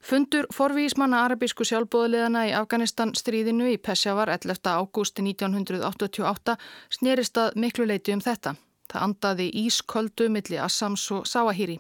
Fundur 0.03 0.49
forvísmanna 0.51 1.21
arabísku 1.29 1.63
sjálfbóðulegana 1.69 2.49
í 2.49 2.55
Afganistan 2.59 3.13
stríðinu 3.15 3.69
í 3.71 3.79
Peshawar 3.79 4.33
11. 4.35 4.59
ágústi 4.67 5.23
1988 5.23 6.57
snerist 6.91 7.39
að 7.39 7.55
miklu 7.63 7.87
leiti 7.87 8.17
um 8.17 8.25
þetta. 8.25 8.57
Það 8.91 9.05
andaði 9.07 9.47
ísköldu 9.63 10.27
milli 10.29 10.59
Assams 10.59 11.05
og 11.15 11.29
Sawahiri. 11.31 11.79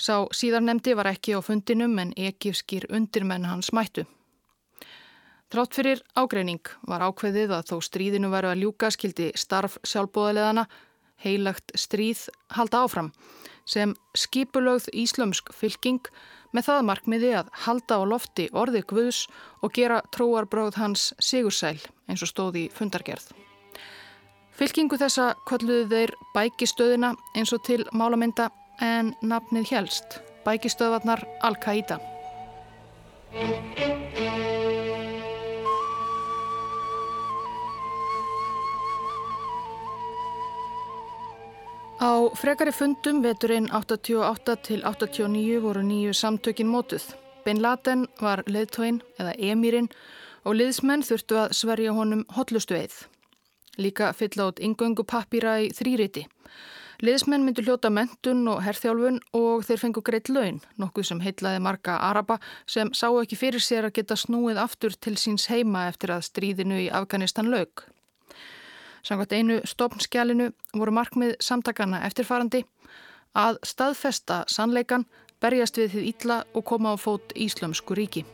Sá 0.00 0.28
síðarnemdi 0.36 0.92
var 0.96 1.08
ekki 1.14 1.32
á 1.32 1.40
fundinum 1.40 1.96
en 2.02 2.12
ekifskir 2.16 2.84
undirmenn 2.92 3.48
hans 3.48 3.72
mættu. 3.72 4.04
Trátt 5.50 5.74
fyrir 5.74 6.04
ágreining 6.14 6.62
var 6.86 7.02
ákveðið 7.08 7.56
að 7.56 7.72
þó 7.72 7.76
stríðinu 7.88 8.28
veru 8.30 8.52
að 8.52 8.62
ljúka 8.62 8.92
skildi 8.92 9.32
starf 9.34 9.80
sjálfbóðulegana 9.82 10.68
heilagt 11.24 11.72
stríð 11.78 12.26
halda 12.56 12.84
áfram 12.84 13.10
sem 13.68 13.94
skipulögð 14.16 14.88
íslömsk 15.02 15.52
fylking 15.54 16.08
með 16.56 16.66
það 16.70 16.86
markmiði 16.88 17.30
að 17.40 17.50
halda 17.66 18.00
á 18.00 18.02
lofti 18.12 18.48
orði 18.56 18.82
Guðs 18.90 19.26
og 19.62 19.74
gera 19.76 20.00
tróarbróð 20.14 20.80
hans 20.80 21.10
sigursæl 21.22 21.78
eins 22.10 22.24
og 22.24 22.32
stóði 22.32 22.66
fundargerð. 22.74 23.30
Fylkingu 24.60 24.98
þessa 25.00 25.30
kolluðu 25.48 25.86
þeir 25.92 26.14
bækistöðina 26.34 27.14
eins 27.38 27.54
og 27.56 27.62
til 27.64 27.84
málamynda 27.96 28.50
en 28.84 29.14
nafnið 29.22 29.70
helst, 29.72 30.18
bækistöðvarnar 30.44 31.24
Al-Qaida. 31.46 32.00
Á 42.00 42.32
frekari 42.32 42.72
fundum 42.72 43.18
veturinn 43.20 43.66
88 43.76 44.54
til 44.64 44.80
89 44.88 45.58
voru 45.60 45.82
nýju 45.84 46.14
samtökin 46.16 46.70
mótuð. 46.72 47.04
Bin 47.44 47.60
Laden 47.62 48.06
var 48.20 48.40
leðtóin 48.46 49.02
eða 49.20 49.34
emirinn 49.36 49.90
og 50.44 50.56
liðsmenn 50.56 51.04
þurftu 51.04 51.36
að 51.42 51.52
sverja 51.58 51.92
honum 51.92 52.24
hotlustu 52.32 52.78
eið. 52.78 52.96
Líka 53.76 54.14
fyll 54.16 54.40
átt 54.40 54.64
yngöngu 54.64 55.04
pappýra 55.04 55.58
í 55.60 55.68
þrýriti. 55.76 56.24
Liðsmenn 57.04 57.44
myndu 57.44 57.66
hljóta 57.68 57.92
mentun 57.92 58.48
og 58.48 58.64
herþjálfun 58.64 59.20
og 59.36 59.68
þeir 59.68 59.84
fengu 59.84 60.00
greitt 60.00 60.32
laun, 60.32 60.64
nokkuð 60.80 61.04
sem 61.04 61.20
heitlaði 61.20 61.60
marga 61.60 62.00
araba 62.00 62.40
sem 62.64 62.96
sá 62.96 63.10
ekki 63.12 63.36
fyrir 63.36 63.60
sér 63.60 63.92
að 63.92 63.98
geta 64.00 64.16
snúið 64.16 64.64
aftur 64.64 64.96
til 64.96 65.18
síns 65.20 65.50
heima 65.52 65.90
eftir 65.92 66.16
að 66.16 66.30
stríðinu 66.32 66.80
í 66.80 66.92
Afganistan 66.92 67.52
laug. 67.52 67.84
Samkvæmt 69.02 69.32
einu 69.32 69.60
stopnskjálinu 69.64 70.50
voru 70.76 70.92
markmið 70.92 71.38
samtakana 71.40 72.02
eftirfarandi 72.08 72.64
að 73.36 73.60
staðfesta 73.64 74.42
sannleikan, 74.50 75.06
berjast 75.40 75.78
við 75.80 75.94
þið 75.94 76.10
ítla 76.10 76.42
og 76.54 76.66
koma 76.68 76.92
á 76.92 76.96
fót 77.00 77.32
Íslömsku 77.34 77.96
ríki. 77.96 78.26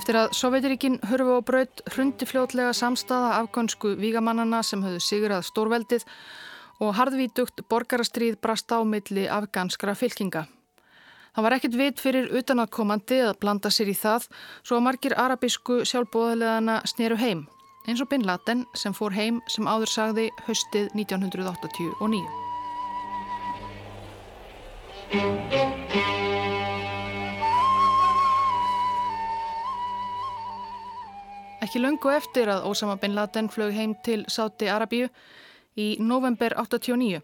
Eftir 0.00 0.16
að 0.16 0.30
Sovjetiríkin 0.38 1.00
hörfu 1.10 1.34
á 1.36 1.40
braut 1.44 1.82
hrundi 1.92 2.24
fljótlega 2.24 2.70
samstaða 2.72 3.34
afgönsku 3.42 3.96
vígamannana 4.00 4.62
sem 4.64 4.80
höfðu 4.80 5.02
sigrað 5.04 5.44
stórveldið 5.50 6.06
og 6.80 6.94
hardvítugt 6.96 7.60
borgarastrýð 7.68 8.38
brast 8.40 8.72
á 8.72 8.80
milli 8.80 9.26
afganskra 9.28 9.92
fylkinga. 9.98 10.46
Það 11.30 11.44
var 11.46 11.54
ekkit 11.54 11.76
vit 11.78 12.00
fyrir 12.02 12.26
utanakomandi 12.40 13.20
að 13.22 13.36
blanda 13.42 13.70
sér 13.70 13.92
í 13.92 13.94
það 13.94 14.26
svo 14.66 14.80
að 14.80 14.86
margir 14.88 15.14
arabísku 15.14 15.84
sjálfbóðilegana 15.86 16.80
sneru 16.90 17.18
heim, 17.20 17.44
eins 17.86 18.02
og 18.02 18.10
Bin 18.10 18.26
Laden 18.26 18.64
sem 18.74 18.94
fór 18.96 19.14
heim 19.14 19.38
sem 19.54 19.68
áður 19.70 19.92
sagði 19.94 20.26
höstið 20.48 20.90
1989. 20.98 22.26
Ekki 31.60 31.78
löngu 31.78 32.10
eftir 32.10 32.50
að 32.50 32.66
Osama 32.66 32.96
Bin 32.98 33.14
Laden 33.14 33.46
flög 33.54 33.70
heim 33.76 33.94
til 34.02 34.24
Sáti 34.26 34.66
Arabíu 34.66 35.06
í 35.80 35.86
november 36.12 36.54
89 36.60 37.22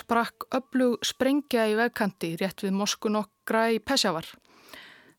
sprakk 0.00 0.48
öflug 0.58 1.04
sprengja 1.06 1.66
í 1.68 1.76
vegkanti 1.78 2.34
rétt 2.40 2.64
við 2.64 2.76
moskun 2.80 3.20
okkra 3.20 3.68
í 3.74 3.80
Pesjavar. 3.80 4.28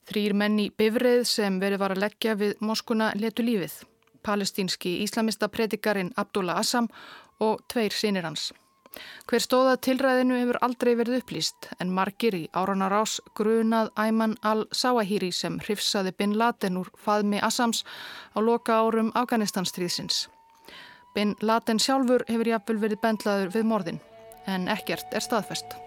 Þrýr 0.10 0.34
menn 0.34 0.58
í 0.58 0.70
bifrið 0.74 1.26
sem 1.30 1.60
verið 1.62 1.84
var 1.84 1.94
að 1.94 2.04
leggja 2.06 2.38
við 2.40 2.56
moskuna 2.66 3.12
letu 3.20 3.46
lífið. 3.46 3.76
Palestínski 4.26 5.00
íslamista 5.04 5.50
predikarin 5.54 6.14
Abdullah 6.18 6.58
Assam 6.60 6.90
og 7.40 7.62
tveir 7.72 7.94
sinir 7.94 8.26
hans. 8.26 8.50
Hver 9.30 9.44
stóða 9.44 9.76
tilræðinu 9.86 10.40
hefur 10.40 10.58
aldrei 10.66 10.96
verið 10.98 11.20
upplýst 11.20 11.70
en 11.84 11.94
margir 11.94 12.36
í 12.36 12.42
áranar 12.58 12.96
ás 13.02 13.20
grunað 13.38 13.92
Ayman 14.04 14.34
al-Sawahiri 14.52 15.30
sem 15.42 15.60
hrifsaði 15.62 16.16
Bin 16.18 16.34
Laden 16.42 16.82
úr 16.82 16.90
faðmi 17.06 17.42
Assams 17.50 17.84
á 18.34 18.42
loka 18.42 18.82
árum 18.82 19.14
Afganistanstríðsins. 19.22 20.26
Bin 21.14 21.36
Laden 21.42 21.80
sjálfur 21.80 22.24
hefur 22.30 22.48
jafnvel 22.54 22.82
verið 22.86 23.02
bendlaður 23.04 23.54
við 23.56 23.70
morðin 23.74 24.02
en 24.48 24.68
ekkert 24.72 25.14
er 25.14 25.26
staðfest. 25.26 25.78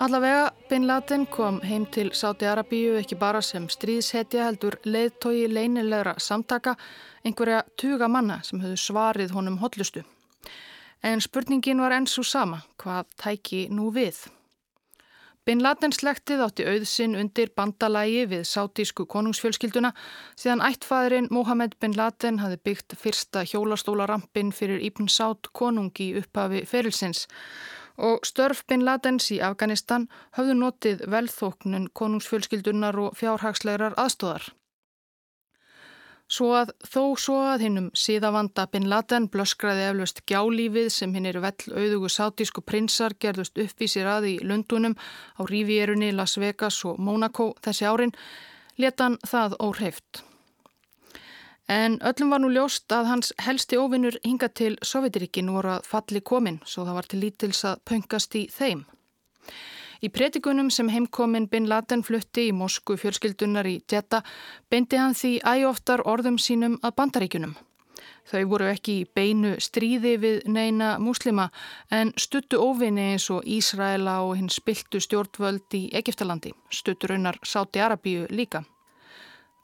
Allavega, 0.00 0.52
Bin 0.68 0.86
Laden 0.88 1.26
kom 1.26 1.58
heim 1.60 1.84
til 1.92 2.08
Sáti 2.16 2.46
Arabíu 2.48 2.94
ekki 2.96 3.18
bara 3.20 3.42
sem 3.44 3.66
stríðshetja 3.68 4.46
heldur 4.46 4.78
leiðtogi 4.88 5.44
leynilegra 5.52 6.14
samtaka 6.16 6.72
einhverja 7.20 7.66
tuga 7.76 8.08
manna 8.08 8.38
sem 8.42 8.62
höfðu 8.62 8.80
svarið 8.80 9.34
honum 9.36 9.58
hotlustu. 9.60 10.06
En 11.02 11.20
spurningin 11.24 11.80
var 11.80 11.94
enn 11.96 12.06
svo 12.10 12.22
sama, 12.26 12.60
hvað 12.80 13.08
tæki 13.22 13.60
nú 13.72 13.88
við? 13.94 14.26
Bin 15.48 15.62
Laden 15.64 15.94
slektið 15.96 16.42
átti 16.44 16.66
auðsinn 16.68 17.16
undir 17.16 17.48
bandalægi 17.56 18.26
við 18.28 18.42
sátísku 18.44 19.06
konungsfjölskylduna 19.08 19.94
síðan 20.36 20.60
ættfæðurinn 20.68 21.30
Mohamed 21.32 21.78
Bin 21.80 21.96
Laden 21.96 22.42
hafi 22.42 22.60
byggt 22.68 22.98
fyrsta 23.00 23.46
hjólastólarampin 23.48 24.52
fyrir 24.52 24.84
Ibn 24.90 25.08
Sátt 25.08 25.48
konungi 25.56 26.12
upphafi 26.20 26.66
ferilsins 26.68 27.24
og 27.96 28.28
störf 28.28 28.62
Bin 28.68 28.84
Ladens 28.84 29.32
í 29.32 29.40
Afganistan 29.44 30.06
hafðu 30.36 30.60
notið 30.60 31.04
velþóknun 31.16 31.88
konungsfjölskyldunar 31.96 33.00
og 33.00 33.16
fjárhagslegar 33.16 33.96
aðstóðar. 33.96 34.44
Svo 36.30 36.52
að 36.54 36.70
þó 36.86 37.02
svo 37.18 37.36
að 37.42 37.64
hinnum 37.64 37.86
síðavanda 37.98 38.68
Bin 38.70 38.86
Laden 38.90 39.26
blöskraði 39.32 39.88
eflaust 39.88 40.20
gjálífið 40.30 40.90
sem 40.94 41.14
hinn 41.16 41.26
eru 41.26 41.42
vell 41.42 41.74
auðugu 41.74 42.10
sátísku 42.14 42.62
prinsar 42.62 43.16
gerðust 43.18 43.58
uppvísir 43.58 44.06
að 44.06 44.28
í 44.30 44.34
Lundunum 44.46 44.94
á 44.94 45.42
Rivierunni, 45.50 46.12
Las 46.14 46.36
Vegas 46.38 46.78
og 46.86 47.00
Monaco 47.02 47.50
þessi 47.66 47.88
árin, 47.90 48.14
letan 48.78 49.18
það 49.26 49.58
óhreift. 49.58 50.22
En 51.70 51.98
öllum 51.98 52.30
var 52.30 52.42
nú 52.42 52.52
ljóst 52.54 52.90
að 52.94 53.10
hans 53.10 53.34
helsti 53.42 53.78
óvinnur 53.78 54.16
hinga 54.22 54.48
til 54.54 54.76
Sovjetiríkin 54.86 55.50
voru 55.50 55.76
að 55.76 55.90
falli 55.90 56.22
komin, 56.22 56.62
svo 56.62 56.86
það 56.86 56.98
var 56.98 57.10
til 57.10 57.20
lítils 57.26 57.66
að 57.66 57.82
pöngast 57.90 58.38
í 58.38 58.46
þeim. 58.54 58.86
Í 60.00 60.08
pretikunum 60.08 60.70
sem 60.72 60.88
heimkomin 60.88 61.46
Bin 61.52 61.66
Laden 61.68 62.00
flutti 62.00 62.46
í 62.48 62.52
Mosku 62.56 62.96
fjölskyldunar 62.96 63.66
í 63.68 63.82
Jeddah 63.84 64.24
beindi 64.72 64.96
hann 64.96 65.12
því 65.12 65.32
æoftar 65.44 66.00
orðum 66.08 66.38
sínum 66.40 66.78
að 66.80 66.94
bandaríkunum. 66.96 67.52
Þau 68.30 68.44
voru 68.48 68.70
ekki 68.70 68.94
í 69.02 69.06
beinu 69.14 69.56
stríði 69.60 70.14
við 70.22 70.40
neina 70.48 70.94
muslima 71.02 71.50
en 71.92 72.14
stuttu 72.16 72.60
óvinni 72.62 73.10
eins 73.12 73.28
og 73.34 73.44
Ísraela 73.44 74.20
og 74.24 74.38
hinn 74.38 74.48
spiltu 74.48 75.02
stjórnvöld 75.04 75.76
í 75.76 75.82
Egiptalandi, 76.00 76.54
stuttu 76.72 77.10
raunar 77.10 77.36
Sáti 77.44 77.82
Arabíu 77.84 78.24
líka. 78.30 78.64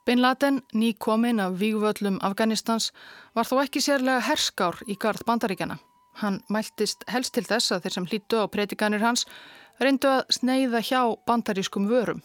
Bin 0.05 0.21
Laden, 0.21 0.61
ný 0.73 0.93
komin 0.93 1.39
af 1.39 1.57
vígvöllum 1.59 2.21
Afganistans, 2.21 2.93
var 3.35 3.49
þó 3.49 3.63
ekki 3.65 3.81
sérlega 3.83 4.21
herskár 4.29 4.77
í 4.87 4.95
gard 4.95 5.25
bandaríkjana. 5.25 5.81
Hann 6.21 6.39
mæltist 6.49 7.03
helst 7.11 7.35
til 7.35 7.43
þess 7.45 7.73
að 7.75 7.83
þeir 7.83 7.93
sem 7.93 8.05
hlýttu 8.07 8.39
á 8.41 8.45
pretikanir 8.49 9.03
hans 9.03 9.25
reyndu 9.81 10.09
að 10.09 10.25
sneiða 10.39 10.81
hjá 10.81 11.01
bandarískum 11.27 11.87
vörum. 11.89 12.23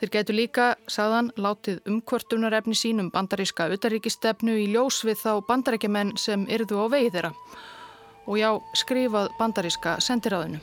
Þeir 0.00 0.10
getur 0.10 0.36
líka, 0.36 0.66
sagðan, 0.90 1.30
látið 1.38 1.78
umkvörtunarefni 1.88 2.74
sínum 2.74 3.12
bandaríska 3.14 3.68
utaríkistefnu 3.76 4.56
í 4.64 4.66
ljós 4.72 5.04
við 5.06 5.20
þá 5.22 5.32
bandaríkjumenn 5.48 6.16
sem 6.18 6.48
yrðu 6.50 6.82
á 6.82 6.86
vegi 6.90 7.14
þeirra 7.14 7.32
og 8.24 8.38
já, 8.40 8.50
skrifað 8.74 9.30
bandaríska 9.38 9.98
sendiráðinu. 10.00 10.60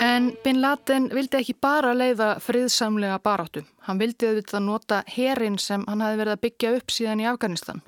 En 0.00 0.32
Bin 0.44 0.60
Laden 0.60 1.08
vildi 1.12 1.38
ekki 1.40 1.54
bara 1.60 1.92
leiða 1.96 2.36
friðsamlega 2.40 3.18
baráttu. 3.24 3.62
Hann 3.86 4.00
vildi 4.00 4.28
auðvitað 4.28 4.64
nota 4.64 5.02
herin 5.12 5.58
sem 5.60 5.84
hann 5.88 6.04
hafi 6.04 6.20
verið 6.20 6.36
að 6.36 6.42
byggja 6.44 6.72
upp 6.78 6.92
síðan 6.94 7.22
í 7.24 7.28
Afganistan. 7.28 7.82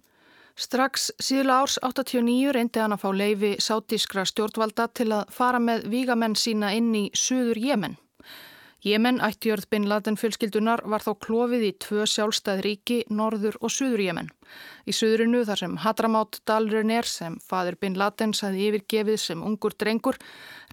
Strax 0.59 1.13
síðla 1.23 1.61
árs 1.63 1.77
89 1.87 2.51
reyndi 2.57 2.81
hann 2.83 2.97
að 2.97 3.05
fá 3.05 3.11
leifi 3.15 3.51
sátískra 3.63 4.25
stjórnvalda 4.27 4.89
til 4.91 5.13
að 5.15 5.29
fara 5.31 5.61
með 5.63 5.85
vígamenn 5.93 6.35
sína 6.35 6.73
inn 6.75 6.91
í 6.99 7.05
Suður 7.15 7.61
Jemen. 7.63 7.95
Jemen, 8.83 9.21
ættjörð 9.23 9.69
Bin 9.71 9.87
Laden 9.91 10.19
fjölskyldunar, 10.19 10.83
var 10.87 11.03
þá 11.03 11.13
klófið 11.23 11.63
í 11.69 11.71
tvö 11.83 12.09
sjálfstæð 12.11 12.65
ríki, 12.67 12.99
Norður 13.11 13.59
og 13.63 13.71
Suður 13.75 14.03
Jemen. 14.03 14.33
Í 14.87 14.95
Suðurinu 14.95 15.45
þar 15.47 15.63
sem 15.63 15.79
Hadramátt 15.83 16.41
Dalrun 16.47 16.91
er, 16.95 17.07
sem 17.07 17.39
fadir 17.43 17.79
Bin 17.79 17.99
Laden 17.99 18.35
saði 18.35 18.67
yfirgefið 18.69 19.23
sem 19.29 19.47
ungur 19.47 19.79
drengur, 19.79 20.19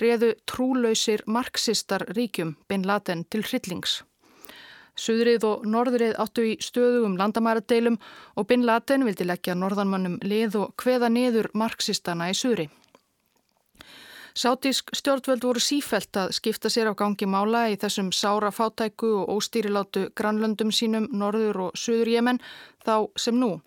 reðu 0.01 0.33
trúlausir 0.49 1.25
marxistar 1.25 2.09
ríkjum 2.17 2.57
Bin 2.69 2.85
Laden 2.89 3.25
til 3.29 3.45
hryllings. 3.45 4.01
Suðrið 4.95 5.43
og 5.43 5.65
norðrið 5.67 6.15
áttu 6.23 6.45
í 6.47 6.55
stöðugum 6.63 7.17
landamæradeilum 7.19 7.97
og 8.39 8.47
Bin 8.47 8.63
Laden 8.63 9.03
vildi 9.03 9.27
leggja 9.27 9.55
norðanmannum 9.59 10.21
lið 10.23 10.55
og 10.61 10.73
hveða 10.79 11.09
niður 11.11 11.51
marxistana 11.53 12.29
í 12.31 12.37
Suðri. 12.37 12.69
Sátísk 14.35 14.89
stjórnvöld 14.95 15.45
voru 15.47 15.61
sífælt 15.63 16.17
að 16.19 16.33
skipta 16.35 16.71
sér 16.71 16.89
á 16.91 16.93
gangi 16.95 17.27
mála 17.27 17.69
í 17.71 17.77
þessum 17.79 18.09
sára 18.11 18.51
fátæku 18.51 19.11
og 19.21 19.29
óstýrilátu 19.37 20.09
grannlöndum 20.11 20.73
sínum 20.75 21.07
norður 21.11 21.61
og 21.67 21.77
suður 21.79 22.11
Jemen 22.11 22.41
þá 22.83 23.07
sem 23.15 23.39
nú. 23.39 23.61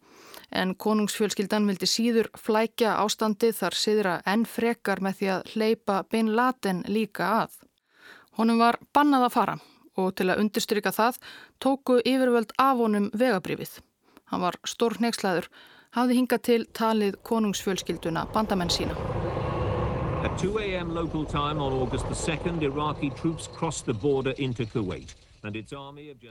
En 0.52 0.74
konungsfjölskyldan 0.76 1.68
vildi 1.68 1.88
síður 1.88 2.28
flækja 2.36 2.98
ástandi 3.00 3.52
þar 3.56 3.76
siðra 3.76 4.18
enn 4.28 4.44
frekar 4.48 5.00
með 5.04 5.18
því 5.20 5.32
að 5.36 5.50
hleypa 5.54 6.02
Bin 6.12 6.36
Laden 6.36 6.84
líka 6.88 7.32
að. 7.44 7.58
Honum 8.36 8.60
var 8.60 8.80
bannað 8.92 9.28
að 9.28 9.36
fara 9.36 9.58
og 9.98 10.14
til 10.18 10.30
að 10.30 10.42
undirstryka 10.44 10.92
það 10.94 11.20
tóku 11.64 11.98
yfirvöld 12.00 12.54
af 12.58 12.80
honum 12.80 13.10
vegabrifið. 13.12 13.78
Hann 14.30 14.44
var 14.44 14.58
stór 14.64 14.98
nexlaður, 15.02 15.48
hafði 15.96 16.18
hingað 16.20 16.44
til 16.48 16.60
talið 16.80 17.20
konungsfjölskylduna 17.28 18.26
bandamenn 18.34 18.72
sína. 18.72 18.96
At 20.24 20.34
2 20.42 20.58
a.m. 20.58 20.94
local 20.94 21.24
time 21.24 21.62
on 21.62 21.72
August 21.72 22.06
the 22.06 22.14
2nd, 22.14 22.62
Iraqi 22.62 23.10
troops 23.10 23.48
crossed 23.48 23.86
the 23.86 23.94
border 23.94 24.34
into 24.38 24.66
Kuwait. 24.66 25.14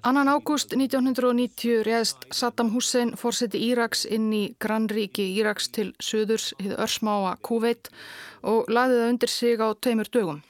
Annan 0.03 0.27
ágúst 0.27 0.73
1990 0.75 1.83
réðst 1.87 2.25
Saddam 2.35 2.73
Hussein 2.73 3.13
fórseti 3.15 3.61
Íraks 3.69 4.03
inn 4.03 4.27
í 4.35 4.41
grannríki 4.59 5.23
Íraks 5.39 5.69
til 5.71 5.93
söðurs 6.03 6.49
hið 6.59 6.75
örsmáa 6.75 7.37
Kuveit 7.39 7.87
og 8.43 8.67
laði 8.67 8.99
það 8.99 9.11
undir 9.13 9.31
sig 9.31 9.63
á 9.63 9.67
tveimur 9.79 10.11
dögum. 10.11 10.43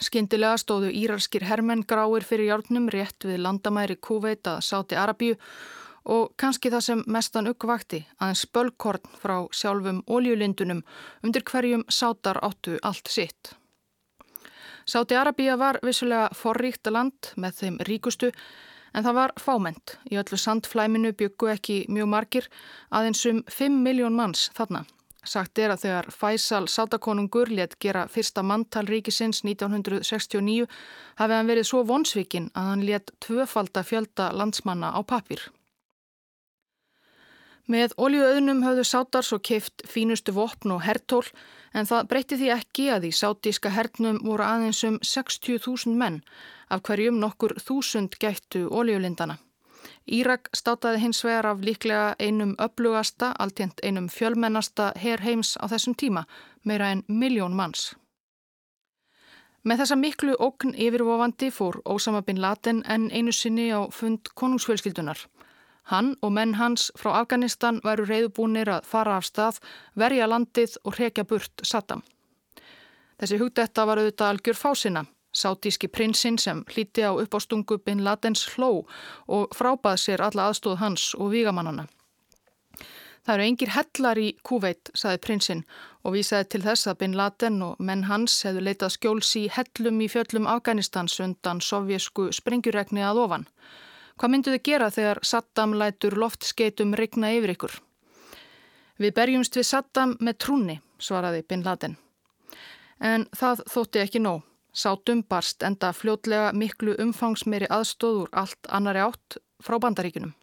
Skindilega 0.00 0.58
stóðu 0.60 0.90
írarskir 0.92 1.46
hermenn 1.48 1.86
gráir 1.88 2.24
fyrir 2.26 2.50
hjálpnum 2.50 2.90
rétt 2.92 3.24
við 3.24 3.40
landamæri 3.40 3.96
Kuveit 3.96 4.44
að 4.50 4.60
sáti 4.66 4.96
Arabíu 4.98 5.36
og 6.04 6.34
kannski 6.38 6.70
það 6.70 6.84
sem 6.86 7.04
mestan 7.10 7.48
uppvakti 7.50 8.02
aðeins 8.20 8.44
spölkorn 8.44 9.14
frá 9.22 9.36
sjálfum 9.56 10.02
óljulindunum 10.06 10.82
undir 11.24 11.44
hverjum 11.48 11.84
sátar 11.88 12.38
áttu 12.44 12.76
allt 12.82 13.08
sitt. 13.10 13.54
Sáti 14.86 15.16
Arabíu 15.18 15.56
var 15.58 15.80
vissulega 15.82 16.28
forríkt 16.36 16.86
land 16.92 17.32
með 17.36 17.62
þeim 17.62 17.78
ríkustu 17.88 18.30
en 18.92 19.04
það 19.04 19.16
var 19.18 19.34
fáment. 19.40 19.96
Í 20.12 20.20
öllu 20.20 20.38
sandflæminu 20.38 21.14
byggu 21.16 21.50
ekki 21.56 21.78
mjög 21.88 22.12
margir 22.12 22.50
aðeins 22.90 23.24
um 23.32 23.42
5 23.48 23.80
miljón 23.82 24.14
manns 24.14 24.50
þarna. 24.54 24.84
Sagt 25.26 25.58
er 25.58 25.72
að 25.74 25.82
þegar 25.82 26.08
Faisal 26.14 26.68
Sátakonungur 26.70 27.50
let 27.50 27.74
gera 27.82 28.06
fyrsta 28.06 28.44
manntal 28.46 28.86
ríkisins 28.86 29.42
1969 29.42 30.68
hafi 31.18 31.34
hann 31.34 31.50
verið 31.50 31.66
svo 31.66 31.82
vonsvikinn 31.88 32.52
að 32.54 32.70
hann 32.70 32.86
let 32.86 33.10
tvöfalda 33.26 33.82
fjölda 33.82 34.30
landsmanna 34.38 34.92
á 34.94 35.00
papir. 35.02 35.42
Með 37.66 37.96
oljuauðnum 37.98 38.60
höfðu 38.62 38.84
Sátars 38.86 39.32
og 39.34 39.42
keift 39.42 39.82
fínustu 39.90 40.30
vopn 40.36 40.76
og 40.76 40.84
hertól 40.86 41.24
en 41.74 41.88
það 41.88 42.06
breytti 42.12 42.38
því 42.38 42.52
ekki 42.54 42.86
að 42.94 43.08
í 43.08 43.10
sátíska 43.10 43.72
hernum 43.74 44.20
voru 44.22 44.46
aðeins 44.46 44.84
um 44.86 45.00
60.000 45.02 45.98
menn 45.98 46.20
af 46.70 46.84
hverjum 46.86 47.18
nokkur 47.18 47.56
þúsund 47.58 48.14
gættu 48.22 48.68
oljulindana. 48.70 49.40
Írak 50.06 50.48
státaði 50.54 51.00
hins 51.02 51.24
vegar 51.24 51.46
af 51.50 51.62
líklega 51.66 52.14
einum 52.22 52.54
öflugasta, 52.62 53.32
alltjent 53.38 53.80
einum 53.82 54.06
fjölmennasta 54.08 54.92
herrheims 55.02 55.56
á 55.58 55.66
þessum 55.66 55.96
tíma, 55.98 56.26
meira 56.64 56.92
en 56.94 57.02
miljón 57.08 57.56
manns. 57.58 57.96
Með 59.66 59.82
þessa 59.82 59.96
miklu 59.98 60.36
ógn 60.38 60.76
yfirvofandi 60.78 61.48
fór 61.50 61.80
Ósama 61.90 62.20
bin 62.22 62.38
Laden 62.38 62.84
en 62.86 63.08
einu 63.10 63.32
sinni 63.34 63.66
á 63.74 63.90
fund 63.90 64.30
konungsfjölskyldunar. 64.38 65.18
Hann 65.90 66.14
og 66.22 66.32
menn 66.32 66.54
hans 66.54 66.92
frá 66.98 67.16
Afganistan 67.20 67.80
væru 67.82 68.06
reyðbúnir 68.06 68.70
að 68.70 68.86
fara 68.86 69.16
af 69.18 69.26
stað, 69.26 69.58
verja 69.94 70.30
landið 70.30 70.78
og 70.84 70.94
hrekja 70.94 71.24
burt 71.24 71.66
Saddam. 71.66 72.04
Þessi 73.18 73.38
hugdetta 73.42 73.86
var 73.86 73.98
auðvitað 73.98 74.32
algjör 74.36 74.58
fásina. 74.60 75.04
Sátíski 75.36 75.90
prinsinn 75.92 76.38
sem 76.40 76.62
hlíti 76.72 77.04
á 77.04 77.12
uppástungu 77.12 77.76
Bin 77.84 78.04
Ladens 78.04 78.46
hló 78.54 78.86
og 79.28 79.52
frábað 79.52 80.00
sér 80.00 80.24
alla 80.24 80.48
aðstóð 80.48 80.80
hans 80.80 81.12
og 81.18 81.34
vígamannana. 81.34 81.84
Það 83.26 83.34
eru 83.34 83.44
engir 83.50 83.72
hellar 83.74 84.18
í 84.22 84.26
Kuveit, 84.46 84.92
saði 84.94 85.18
prinsinn 85.18 85.64
og 86.06 86.14
vísaði 86.14 86.46
til 86.52 86.60
þess 86.62 86.86
að 86.86 86.98
Bin 87.00 87.16
Laden 87.18 87.56
og 87.66 87.80
menn 87.82 88.04
hans 88.06 88.38
hefðu 88.46 88.62
leitað 88.68 88.94
skjóls 88.94 89.32
í 89.40 89.48
hellum 89.50 89.98
í 90.00 90.06
fjöllum 90.08 90.46
Afganistans 90.46 91.18
undan 91.24 91.60
sovjesku 91.60 92.28
springjuregni 92.38 93.02
að 93.02 93.24
ofan. 93.24 93.48
Hvað 94.16 94.32
myndu 94.32 94.54
þið 94.54 94.62
gera 94.70 94.92
þegar 94.94 95.20
Saddam 95.26 95.74
lætur 95.74 96.14
loftskeitum 96.16 96.94
regna 96.96 97.34
yfir 97.34 97.56
ykkur? 97.56 97.74
Við 99.02 99.16
berjumst 99.18 99.58
við 99.58 99.68
Saddam 99.74 100.14
með 100.22 100.38
trúni, 100.46 100.80
svaraði 101.02 101.42
Bin 101.50 101.66
Laden. 101.66 101.98
En 103.02 103.26
það 103.36 103.66
þótti 103.74 104.06
ekki 104.06 104.22
nóg. 104.22 104.46
Sátum 104.76 105.22
barst 105.24 105.64
enda 105.64 105.92
fljótlega 105.96 106.50
miklu 106.52 106.98
umfangsmeiri 107.00 107.68
aðstóður 107.72 108.28
allt 108.36 108.68
annari 108.68 109.00
átt 109.00 109.38
frá 109.64 109.78
bandaríkunum. 109.80 110.34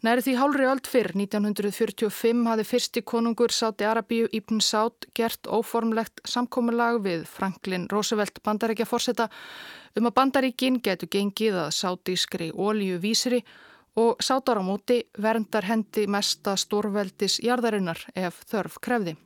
Næri 0.00 0.24
því 0.24 0.34
hálri 0.40 0.64
öll 0.64 0.80
fyrr, 0.88 1.12
1945, 1.12 2.44
hafði 2.48 2.64
fyrsti 2.64 3.02
konungur 3.04 3.52
Sáti 3.52 3.84
Arabíu 3.84 4.28
Ibn 4.32 4.60
Sátt 4.64 5.08
gert 5.16 5.48
óformlegt 5.48 6.22
samkominlag 6.24 7.02
við 7.04 7.26
Franklin 7.28 7.84
Roosevelt 7.92 8.40
bandarækja 8.44 8.88
fórseta 8.88 9.28
um 9.96 10.08
að 10.08 10.16
bandaríkin 10.16 10.80
getur 10.80 11.12
gengið 11.12 11.58
að 11.66 11.74
sátískri 11.76 12.48
ólíu 12.52 12.96
vísri 13.00 13.42
og 14.00 14.20
sátar 14.24 14.60
á 14.60 14.64
móti 14.64 15.02
verndar 15.20 15.68
hendi 15.68 16.06
mesta 16.08 16.56
stórveldis 16.56 17.36
jarðarinnar 17.44 18.06
ef 18.16 18.40
þörf 18.48 18.80
krefði. 18.80 19.18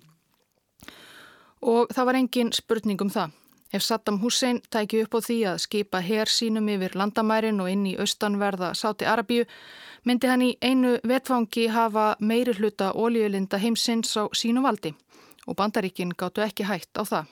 Og 1.64 1.88
það 1.96 2.06
var 2.06 2.20
engin 2.20 2.52
spurning 2.52 3.00
um 3.00 3.10
það. 3.10 3.32
Ef 3.74 3.82
Saddam 3.82 4.20
Hussein 4.22 4.60
tæki 4.70 5.00
upp 5.02 5.16
á 5.18 5.20
því 5.26 5.36
að 5.50 5.62
skipa 5.64 5.98
hér 6.04 6.30
sínum 6.30 6.68
yfir 6.70 6.92
landamærin 6.94 7.62
og 7.64 7.70
inn 7.72 7.88
í 7.90 7.96
austanverða 7.98 8.68
Sáti 8.78 9.08
Arabíu, 9.08 9.48
myndi 10.04 10.30
hann 10.30 10.44
í 10.46 10.52
einu 10.62 10.98
vetfangi 11.02 11.66
hafa 11.74 12.14
meiri 12.20 12.54
hluta 12.54 12.92
ólíulinda 12.92 13.58
heimsins 13.58 14.14
á 14.14 14.30
sínu 14.30 14.62
valdi 14.62 14.94
og 15.48 15.56
bandaríkinn 15.58 16.14
gáttu 16.14 16.44
ekki 16.46 16.68
hægt 16.68 16.94
á 16.94 17.02
það. 17.02 17.26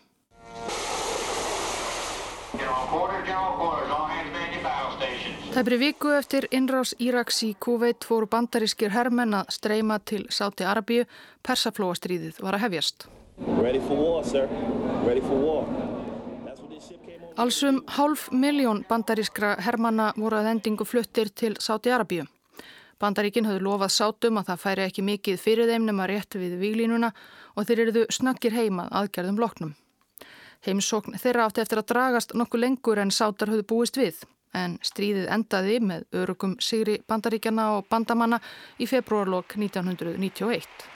Tæpri 5.52 5.78
viku 5.78 6.10
eftir 6.16 6.48
innrás 6.50 6.96
Íraks 6.98 7.42
í 7.44 7.54
Kuveit 7.60 8.02
fóru 8.08 8.26
bandarískir 8.26 8.90
herrmenn 8.90 9.36
að 9.36 9.50
streyma 9.60 10.00
til 10.00 10.24
Sáti 10.30 10.64
Arabíu, 10.64 11.04
persaflóastríðið 11.44 12.40
var 12.40 12.56
að 12.56 12.66
hefjast. 12.66 13.12
War. 15.42 15.66
Allsum 17.36 17.82
hálf 17.86 18.28
miljón 18.30 18.84
bandarískra 18.88 19.56
hermanna 19.64 20.12
voru 20.16 20.36
að 20.36 20.50
endingu 20.52 20.84
fluttir 20.84 21.30
til 21.34 21.56
Sáti-Arabíu. 21.56 22.26
Bandaríkin 23.00 23.48
höfðu 23.48 23.64
lofað 23.64 23.94
sátum 23.96 24.38
að 24.38 24.50
það 24.50 24.62
færi 24.62 24.84
ekki 24.84 25.02
mikið 25.06 25.40
fyrir 25.40 25.70
þeim 25.70 25.88
nema 25.88 26.06
rétt 26.06 26.36
við 26.38 26.58
výlínuna 26.60 27.10
og 27.56 27.66
þeir 27.66 27.86
eruðu 27.86 28.04
snakkir 28.12 28.54
heimað 28.54 28.92
aðgerðum 29.00 29.40
loknum. 29.42 29.72
Heimsókn 30.62 31.18
þeirra 31.18 31.48
átti 31.48 31.64
eftir 31.64 31.80
að 31.80 31.88
dragast 31.90 32.36
nokkuð 32.38 32.62
lengur 32.62 33.00
en 33.02 33.10
sátar 33.10 33.50
höfðu 33.50 33.66
búist 33.72 33.98
við 33.98 34.22
en 34.54 34.76
stríðið 34.84 35.30
endaði 35.32 35.80
með 35.80 36.04
örugum 36.22 36.58
sigri 36.60 37.00
bandaríkjana 37.08 37.70
og 37.78 37.88
bandamanna 37.90 38.38
í 38.78 38.86
februarlokk 38.86 39.56
1991. 39.56 40.91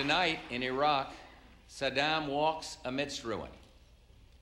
Tonight 0.00 0.40
in 0.48 0.62
Iraq, 0.62 1.08
Saddam 1.68 2.28
walks 2.28 2.78
amidst 2.86 3.22
ruin. 3.22 3.52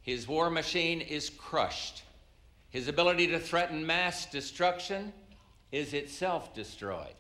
His 0.02 0.28
war 0.28 0.50
machine 0.50 1.00
is 1.00 1.30
crushed. 1.30 2.04
His 2.70 2.86
ability 2.86 3.26
to 3.26 3.40
threaten 3.40 3.84
mass 3.84 4.26
destruction 4.26 5.12
is 5.72 5.94
itself 5.94 6.54
destroyed. 6.54 7.16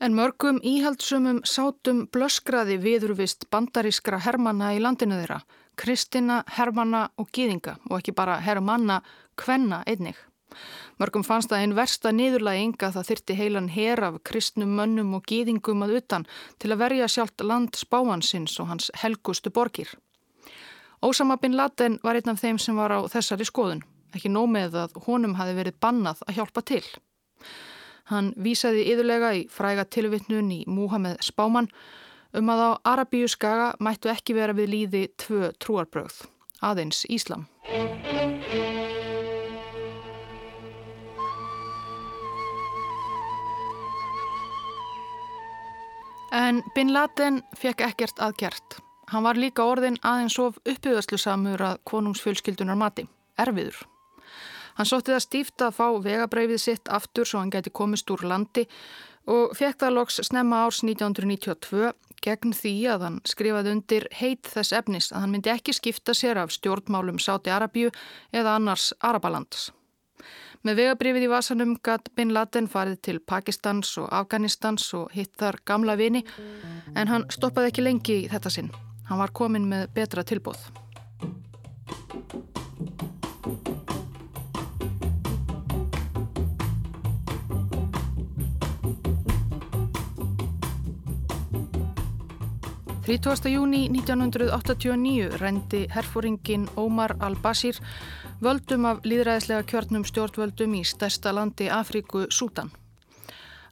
En 0.00 0.14
mörgum 0.18 0.58
íhaldsumum 0.72 1.44
sátum 1.46 2.08
blöskraði 2.10 2.80
viðurvist 2.82 3.46
bandarískra 3.54 4.18
hermanna 4.26 4.74
í 4.74 4.82
landinu 4.82 5.20
þeirra, 5.22 5.44
kristina, 5.78 6.42
hermanna 6.58 7.06
og 7.16 7.30
gýðinga 7.30 7.78
og 7.86 8.00
ekki 8.00 8.18
bara 8.18 8.40
hermanna, 8.42 8.98
kvenna 9.38 9.84
einnig. 9.86 10.18
Mörgum 11.00 11.24
fannst 11.26 11.52
það 11.52 11.64
einn 11.64 11.76
versta 11.78 12.12
niðurlæginga 12.14 12.90
það 12.94 13.08
þyrti 13.10 13.38
heilan 13.38 13.70
her 13.74 14.02
af 14.08 14.20
kristnum 14.24 14.74
mönnum 14.78 15.14
og 15.18 15.26
gýðingum 15.30 15.86
að 15.86 15.96
utan 16.00 16.26
til 16.62 16.72
að 16.72 16.82
verja 16.84 17.08
sjálft 17.08 17.44
land 17.44 17.78
spáhansins 17.78 18.58
og 18.60 18.70
hans 18.72 18.90
helgustu 19.02 19.50
borgir. 19.54 19.90
Ósama 21.04 21.36
bin 21.36 21.56
Laden 21.56 21.98
var 22.02 22.16
einn 22.16 22.30
af 22.32 22.40
þeim 22.40 22.58
sem 22.58 22.76
var 22.76 22.94
á 22.94 23.00
þessari 23.12 23.44
skoðun, 23.44 23.82
ekki 24.14 24.30
nómið 24.32 24.78
að 24.84 24.94
honum 25.06 25.34
hafi 25.36 25.56
verið 25.58 25.80
bannað 25.82 26.22
að 26.24 26.38
hjálpa 26.38 26.62
til. 26.64 26.84
Hann 28.08 28.32
vísaði 28.36 28.84
yðurlega 28.92 29.34
í 29.36 29.44
fræga 29.52 29.84
tilvittnun 29.88 30.50
í 30.52 30.62
Múhameð 30.68 31.20
Spáman 31.24 31.70
um 32.36 32.50
að 32.52 32.64
á 32.68 32.70
Arabíu 32.94 33.28
skaga 33.30 33.72
mættu 33.80 34.12
ekki 34.12 34.36
vera 34.36 34.56
við 34.56 34.72
líði 34.76 35.04
tvö 35.20 35.52
trúarbröð, 35.60 36.24
aðeins 36.60 37.04
Íslam. 37.08 37.48
En 46.34 46.64
Bin 46.74 46.90
Laden 46.90 47.44
fekk 47.54 47.84
ekkert 47.86 48.18
aðgjert. 48.18 48.80
Hann 49.12 49.22
var 49.22 49.38
líka 49.38 49.62
orðin 49.70 50.00
aðeins 50.02 50.34
of 50.42 50.56
uppbyggðaslu 50.64 51.18
samur 51.20 51.62
að 51.62 51.76
konungsfjölskyldunar 51.86 52.78
mati, 52.80 53.04
erfiður. 53.38 53.76
Hann 54.74 54.88
sótti 54.90 55.12
það 55.14 55.22
stíft 55.22 55.62
að 55.62 55.76
fá 55.76 55.86
vegabræfið 56.02 56.58
sitt 56.58 56.90
aftur 56.90 57.28
svo 57.28 57.44
hann 57.44 57.52
gæti 57.54 57.70
komist 57.70 58.10
úr 58.10 58.24
landi 58.26 58.64
og 59.30 59.54
fekk 59.54 59.84
það 59.84 59.94
loks 60.00 60.18
snemma 60.26 60.64
árs 60.64 60.82
1992 60.82 61.92
gegn 62.24 62.56
því 62.58 62.74
að 62.96 63.06
hann 63.06 63.22
skrifaði 63.30 63.76
undir 63.76 64.08
heit 64.18 64.50
þess 64.50 64.74
efnis 64.74 65.12
að 65.12 65.22
hann 65.22 65.36
myndi 65.36 65.54
ekki 65.54 65.76
skipta 65.76 66.18
sér 66.18 66.42
af 66.42 66.50
stjórnmálum 66.56 67.22
Sáti 67.22 67.54
Arabíu 67.54 67.94
eða 68.34 68.58
annars 68.58 68.90
Arabalands. 68.98 69.70
Með 70.64 70.78
vegabrifið 70.78 71.26
í 71.26 71.28
Vasanum 71.28 71.72
gatt 71.84 72.06
Bin 72.16 72.30
Laden 72.32 72.70
farið 72.72 73.00
til 73.04 73.18
Pakistans 73.20 73.90
og 74.00 74.06
Afganistans 74.16 74.86
og 74.96 75.10
hitt 75.12 75.34
þar 75.36 75.58
gamla 75.68 75.92
vini 76.00 76.22
en 76.96 77.10
hann 77.10 77.26
stoppaði 77.28 77.68
ekki 77.68 77.84
lengi 77.84 78.16
í 78.22 78.30
þetta 78.32 78.52
sinn. 78.54 78.70
Hann 79.10 79.20
var 79.20 79.34
komin 79.36 79.68
með 79.68 79.90
betra 79.92 80.24
tilbúð. 80.24 80.62
Þrítúasta 93.04 93.52
júni 93.52 93.82
1989 93.92 95.36
rendi 95.36 95.84
herfóringin 95.92 96.70
Ómar 96.80 97.18
al-Basir 97.20 97.76
völdum 98.44 98.84
af 98.84 98.98
líðræðislega 99.08 99.64
kjörnum 99.70 100.02
stjórnvöldum 100.04 100.74
í 100.76 100.82
stærsta 100.84 101.32
landi 101.32 101.70
Afríku 101.72 102.26
Sútan. 102.28 102.68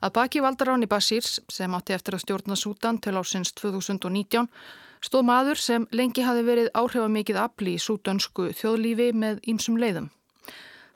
Að 0.01 0.15
baki 0.17 0.41
valdaráni 0.41 0.89
Basirs, 0.89 1.41
sem 1.53 1.75
átti 1.77 1.93
eftir 1.93 2.17
að 2.17 2.23
stjórna 2.25 2.57
Sútan 2.57 3.01
til 3.05 3.13
ásins 3.21 3.53
2019, 3.61 4.49
stóð 5.05 5.27
maður 5.29 5.61
sem 5.61 5.85
lengi 5.93 6.25
hafi 6.25 6.47
verið 6.47 6.73
áhrifamikið 6.73 7.41
afli 7.43 7.77
í 7.77 7.83
súdönsku 7.85 8.49
þjóðlífi 8.57 9.11
með 9.13 9.43
ýmsum 9.53 9.77
leiðum. 9.83 10.09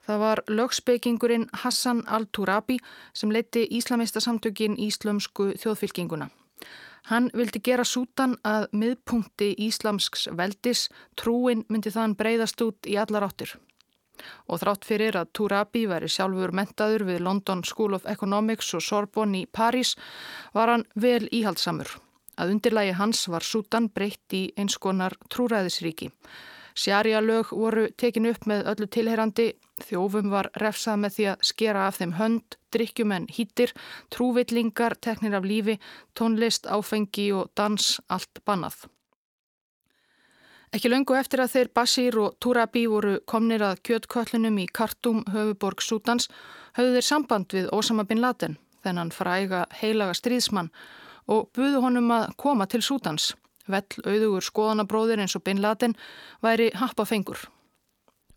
Það 0.07 0.23
var 0.25 0.45
lögspekingurinn 0.49 1.49
Hassan 1.65 2.05
al-Turabi 2.07 2.79
sem 3.13 3.33
leiti 3.35 3.67
Íslamista 3.77 4.23
samtökin 4.25 4.79
Íslömsku 4.81 5.53
þjóðfylkinguna. 5.61 6.31
Hann 7.07 7.29
vildi 7.39 7.61
gera 7.63 7.85
sútan 7.87 8.35
að 8.43 8.67
miðpunkti 8.75 9.53
íslamsks 9.63 10.27
veldis, 10.35 10.89
trúin 11.15 11.63
myndi 11.71 11.93
þann 11.95 12.17
breyðast 12.19 12.63
út 12.67 12.89
í 12.91 12.97
allar 12.99 13.29
áttir. 13.29 13.53
Og 14.51 14.59
þrátt 14.63 14.87
fyrir 14.89 15.19
að 15.21 15.31
Turabi 15.39 15.85
væri 15.87 16.09
sjálfur 16.11 16.55
mentaður 16.57 17.05
við 17.07 17.23
London 17.23 17.63
School 17.69 17.95
of 17.95 18.09
Economics 18.11 18.73
og 18.75 18.83
Sorbonne 18.83 19.45
í 19.45 19.47
París 19.47 19.95
var 20.57 20.73
hann 20.73 20.87
vel 20.95 21.29
íhaldsamur. 21.31 21.93
Að 22.37 22.57
undirlægi 22.57 22.97
hans 22.99 23.23
var 23.33 23.45
Sútan 23.45 23.89
breytt 23.89 24.35
í 24.35 24.43
eins 24.59 24.77
konar 24.77 25.15
trúræðisríki. 25.33 26.11
Sjarja 26.77 27.23
lög 27.25 27.55
voru 27.57 27.87
tekin 27.97 28.27
upp 28.29 28.45
með 28.51 28.67
öllu 28.73 28.87
tilherandi, 28.93 29.53
þjófum 29.87 30.29
var 30.35 30.51
refsað 30.61 30.99
með 31.05 31.15
því 31.15 31.29
að 31.31 31.47
skera 31.51 31.87
af 31.87 32.01
þeim 32.03 32.13
hönd, 32.19 32.59
drikkjumenn 32.77 33.31
hýttir, 33.33 33.73
trúvillingar, 34.15 34.99
teknir 35.01 35.35
af 35.35 35.49
lífi, 35.49 35.79
tónlist, 36.15 36.69
áfengi 36.69 37.33
og 37.37 37.51
dans, 37.57 37.97
allt 38.09 38.45
bannað. 38.47 38.87
Ekki 40.75 40.91
löngu 40.91 41.15
eftir 41.17 41.41
að 41.41 41.53
þeir 41.55 41.69
Basir 41.79 42.17
og 42.21 42.35
Turabi 42.43 42.83
voru 42.91 43.15
komnir 43.25 43.63
að 43.65 43.81
kjötköllunum 43.87 44.59
í 44.61 44.67
Kartum, 44.69 45.23
höfuborg 45.33 45.81
Sútans, 45.81 46.27
höfðu 46.77 46.99
þeir 46.99 47.07
samband 47.07 47.55
við 47.55 47.71
Osama 47.73 48.05
bin 48.05 48.21
Laden, 48.21 48.59
þennan 48.85 49.15
fræga 49.15 49.65
heilaga 49.81 50.17
stríðsmann 50.19 50.73
og 51.33 51.49
buðu 51.57 51.81
honum 51.87 52.13
að 52.13 52.29
koma 52.37 52.67
til 52.69 52.83
Sútans. 52.85 53.33
Vell 53.67 54.05
auðugur 54.05 54.45
skoðanabróðir 54.47 55.23
eins 55.25 55.35
og 55.39 55.47
Bin 55.47 55.63
Laden 55.63 55.97
væri 56.45 56.69
happafengur. 56.75 57.49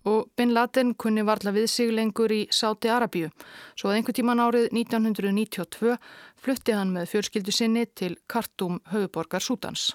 Og 0.09 0.29
Bin 0.37 0.53
Laden 0.53 0.95
kunni 0.97 1.21
varla 1.21 1.51
við 1.53 1.67
sig 1.69 1.91
lengur 1.93 2.31
í 2.33 2.47
Sáti 2.55 2.89
Arabíu, 2.89 3.29
svo 3.77 3.91
að 3.91 3.99
einhver 3.99 4.15
tíman 4.17 4.41
árið 4.41 4.69
1992 4.73 5.97
flutti 6.39 6.73
hann 6.73 6.93
með 6.95 7.11
fjölskyldu 7.11 7.53
sinni 7.53 7.83
til 7.93 8.15
Kartum 8.25 8.79
höfuborgar 8.89 9.43
Sútans. 9.43 9.91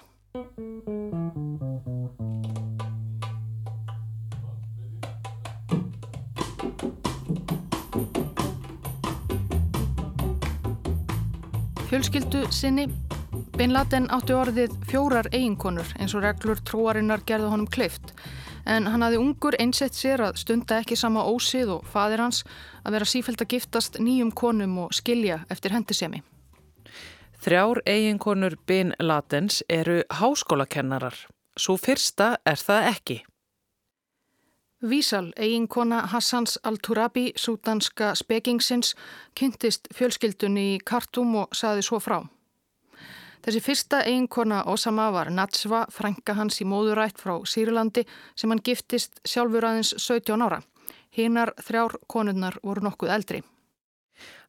Fjölskyldu 11.89 12.45
sinni 12.55 12.87
Bin 13.57 13.71
Laden 13.75 14.07
átti 14.11 14.35
orðið 14.35 14.79
fjórar 14.87 15.27
eiginkonur 15.33 15.91
eins 15.99 16.15
og 16.15 16.23
reglur 16.23 16.59
trúarinnar 16.67 17.23
gerði 17.27 17.51
honum 17.51 17.67
kleift 17.71 18.15
en 18.65 18.87
hann 18.91 19.05
hafði 19.05 19.21
ungur 19.21 19.57
einsett 19.59 19.95
sér 19.97 20.23
að 20.27 20.39
stunda 20.41 20.79
ekki 20.81 20.97
sama 20.99 21.25
ósið 21.29 21.77
og 21.77 21.85
fadir 21.89 22.23
hans 22.23 22.43
að 22.83 22.97
vera 22.97 23.09
sífælt 23.09 23.43
að 23.45 23.51
giftast 23.55 23.99
nýjum 24.01 24.33
konum 24.33 24.77
og 24.85 24.93
skilja 24.93 25.43
eftir 25.49 25.75
hendisemi. 25.75 26.23
Þrjár 27.45 27.83
eiginkonur 27.85 28.57
Bin 28.65 28.95
Latens 28.99 29.61
eru 29.69 30.01
háskólakennarar. 30.09 31.15
Svo 31.57 31.77
fyrsta 31.77 32.35
er 32.45 32.57
það 32.57 32.87
ekki. 32.89 33.17
Vísal, 34.85 35.31
eiginkona 35.37 36.01
Hassans 36.11 36.59
Al-Turabi, 36.63 37.31
sútanska 37.35 38.15
spekingsins, 38.15 38.95
kynntist 39.39 39.87
fjölskyldunni 39.95 40.65
í 40.75 40.79
Kartum 40.85 41.35
og 41.41 41.55
saði 41.55 41.85
svo 41.85 42.01
frá. 42.03 42.19
Þessi 43.45 43.59
fyrsta 43.61 43.99
eiginkona 44.09 44.63
Osama 44.73 45.11
var 45.13 45.29
Natsva, 45.29 45.83
frænka 45.93 46.33
hans 46.33 46.55
í 46.63 46.65
móðurætt 46.65 47.19
frá 47.21 47.35
Sýrlandi 47.45 48.01
sem 48.33 48.49
hann 48.49 48.61
giftist 48.65 49.19
sjálfur 49.21 49.67
aðeins 49.69 49.91
17 50.01 50.41
ára. 50.41 50.63
Hinnar 51.13 51.51
þrjár 51.61 51.93
konunnar 52.09 52.57
voru 52.65 52.87
nokkuð 52.87 53.13
eldri. 53.13 53.43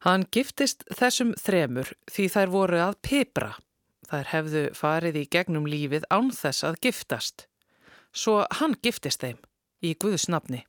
Hann 0.01 0.25
giftist 0.33 0.81
þessum 0.89 1.35
þremur 1.37 1.93
því 2.09 2.27
þær 2.33 2.53
voru 2.55 2.81
að 2.87 2.97
pipra. 3.05 3.53
Þær 4.09 4.33
hefðu 4.33 4.65
farið 4.73 5.21
í 5.21 5.25
gegnum 5.29 5.69
lífið 5.69 6.09
án 6.09 6.33
þess 6.33 6.65
að 6.65 6.81
giftast. 6.87 7.45
Svo 8.09 8.47
hann 8.49 8.73
giftist 8.81 9.21
þeim 9.21 9.37
í 9.85 9.93
Guðs 9.93 10.25
nafni. 10.25 10.65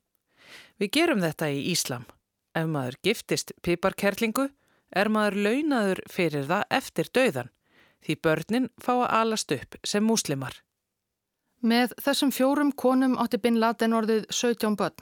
Við 0.77 0.93
gerum 0.99 1.25
þetta 1.25 1.49
í 1.49 1.71
Íslam. 1.73 2.05
Ef 2.53 2.69
maður 2.69 3.01
giftist 3.01 3.57
piparkerlingu 3.65 4.51
er 4.93 5.09
maður 5.09 5.45
launaður 5.47 6.09
fyrir 6.13 6.45
það 6.45 6.69
eftir 6.77 7.09
dauðan 7.09 7.55
því 8.05 8.15
börnin 8.23 8.67
fá 8.81 8.93
að 8.95 9.13
alast 9.21 9.51
upp 9.55 9.79
sem 9.83 10.03
múslimar. 10.03 10.57
Með 11.59 11.91
þessum 11.99 12.31
fjórum 12.31 12.69
konum 12.71 13.17
átti 13.19 13.37
Bin 13.43 13.59
Laden 13.59 13.95
orðið 13.97 14.29
17 14.31 14.77
börn. 14.79 14.95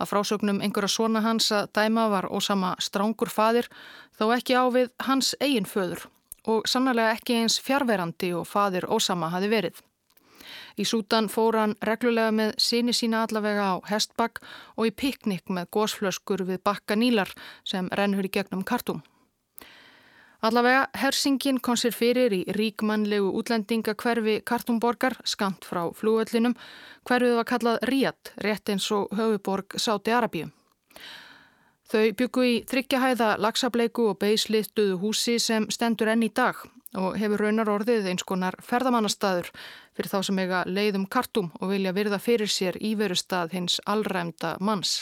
Að 0.00 0.08
frásögnum 0.08 0.62
einhverja 0.64 0.88
svona 0.88 1.20
hans 1.20 1.50
að 1.52 1.68
dæma 1.76 2.06
var 2.08 2.30
ósama 2.32 2.70
strángur 2.80 3.28
fadir 3.28 3.68
þó 4.16 4.30
ekki 4.38 4.56
á 4.56 4.64
við 4.72 4.88
hans 5.04 5.34
eigin 5.40 5.68
föður 5.68 6.06
og 6.48 6.64
sannlega 6.64 7.12
ekki 7.12 7.36
eins 7.42 7.58
fjárverandi 7.60 8.32
og 8.32 8.48
fadir 8.48 8.88
ósama 8.88 9.28
hafi 9.28 9.52
verið. 9.52 9.82
Í 10.78 10.86
Sútan 10.86 11.28
fór 11.28 11.58
hann 11.58 11.76
reglulega 11.84 12.32
með 12.32 12.54
síni 12.62 12.94
sína 12.96 13.26
allavega 13.26 13.74
á 13.74 13.76
hestbakk 13.90 14.40
og 14.76 14.88
í 14.88 14.94
piknik 14.94 15.50
með 15.52 15.68
gósflöskur 15.76 16.46
við 16.48 16.62
bakka 16.64 16.96
nílar 16.96 17.34
sem 17.66 17.90
rennur 17.92 18.24
í 18.24 18.32
gegnum 18.32 18.64
kartum. 18.64 19.02
Allavega, 20.38 20.84
hersingin 20.94 21.56
kom 21.58 21.74
sér 21.74 21.96
fyrir 21.98 22.30
í 22.30 22.44
ríkmannlegu 22.54 23.32
útlendingakverfi 23.40 24.36
Kartumborgar, 24.46 25.16
skamt 25.26 25.66
frá 25.66 25.88
flúöllinum, 25.98 26.54
hverfið 27.08 27.34
var 27.40 27.48
kallað 27.48 27.78
Ríat, 27.90 28.30
rétt 28.46 28.70
eins 28.70 28.86
og 28.94 29.10
höfuborg 29.18 29.74
Sáti 29.82 30.14
Arabíu. 30.14 30.52
Þau 31.90 32.06
byggu 32.20 32.46
í 32.46 32.54
þryggjahæða 32.70 33.32
lagsableiku 33.42 34.12
og 34.12 34.20
beisliðtuðu 34.22 35.00
húsi 35.02 35.38
sem 35.42 35.66
stendur 35.74 36.12
enn 36.14 36.22
í 36.22 36.30
dag 36.30 36.62
og 36.94 37.18
hefur 37.18 37.42
raunar 37.42 37.74
orðið 37.74 38.06
eins 38.12 38.24
konar 38.28 38.54
ferðamannastaður 38.62 39.50
fyrir 39.96 40.12
þá 40.12 40.18
sem 40.22 40.38
eiga 40.38 40.64
leiðum 40.68 41.10
Kartum 41.10 41.50
og 41.58 41.72
vilja 41.74 41.96
virða 41.96 42.22
fyrir 42.22 42.52
sér 42.52 42.78
íverustad 42.78 43.50
hins 43.56 43.80
allræmda 43.86 44.54
manns. 44.60 45.00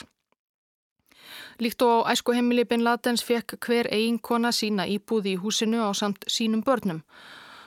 Líkt 1.60 1.82
og 1.82 2.04
á 2.04 2.12
æskuheimili 2.12 2.64
Bin 2.64 2.84
Ladens 2.84 3.24
fekk 3.24 3.56
hver 3.64 3.88
eiginkona 3.90 4.52
sína 4.52 4.84
íbúði 4.84 5.36
í 5.36 5.40
húsinu 5.40 5.80
á 5.80 5.90
samt 5.96 6.24
sínum 6.28 6.62
börnum 6.62 7.02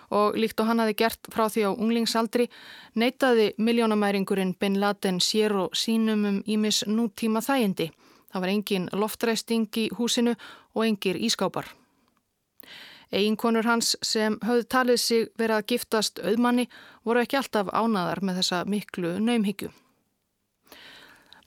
og 0.10 0.38
líkt 0.38 0.60
og 0.60 0.68
hann 0.68 0.80
hafi 0.82 0.94
gert 0.98 1.30
frá 1.34 1.46
því 1.50 1.66
á 1.70 1.72
unglingsaldri 1.74 2.50
neytaði 2.96 3.54
miljónamæringurinn 3.58 4.56
Bin 4.60 4.80
Laden 4.82 5.20
sér 5.22 5.54
og 5.54 5.76
sínum 5.78 6.26
um 6.26 6.40
ímis 6.48 6.84
nútíma 6.88 7.42
þægindi. 7.46 7.92
Það 8.34 8.42
var 8.42 8.50
engin 8.50 8.90
loftræsting 8.94 9.70
í 9.78 9.90
húsinu 9.98 10.36
og 10.76 10.86
engir 10.86 11.18
ískápar. 11.18 11.66
Eiginkonur 13.12 13.66
hans 13.66 13.96
sem 14.06 14.38
höfðu 14.46 14.66
talið 14.70 15.00
sig 15.02 15.30
verið 15.38 15.56
að 15.56 15.68
giftast 15.72 16.20
auðmanni 16.22 16.68
voru 17.06 17.24
ekki 17.24 17.38
alltaf 17.38 17.72
ánaðar 17.74 18.22
með 18.22 18.42
þessa 18.42 18.66
miklu 18.66 19.18
naumhyggju. 19.20 19.72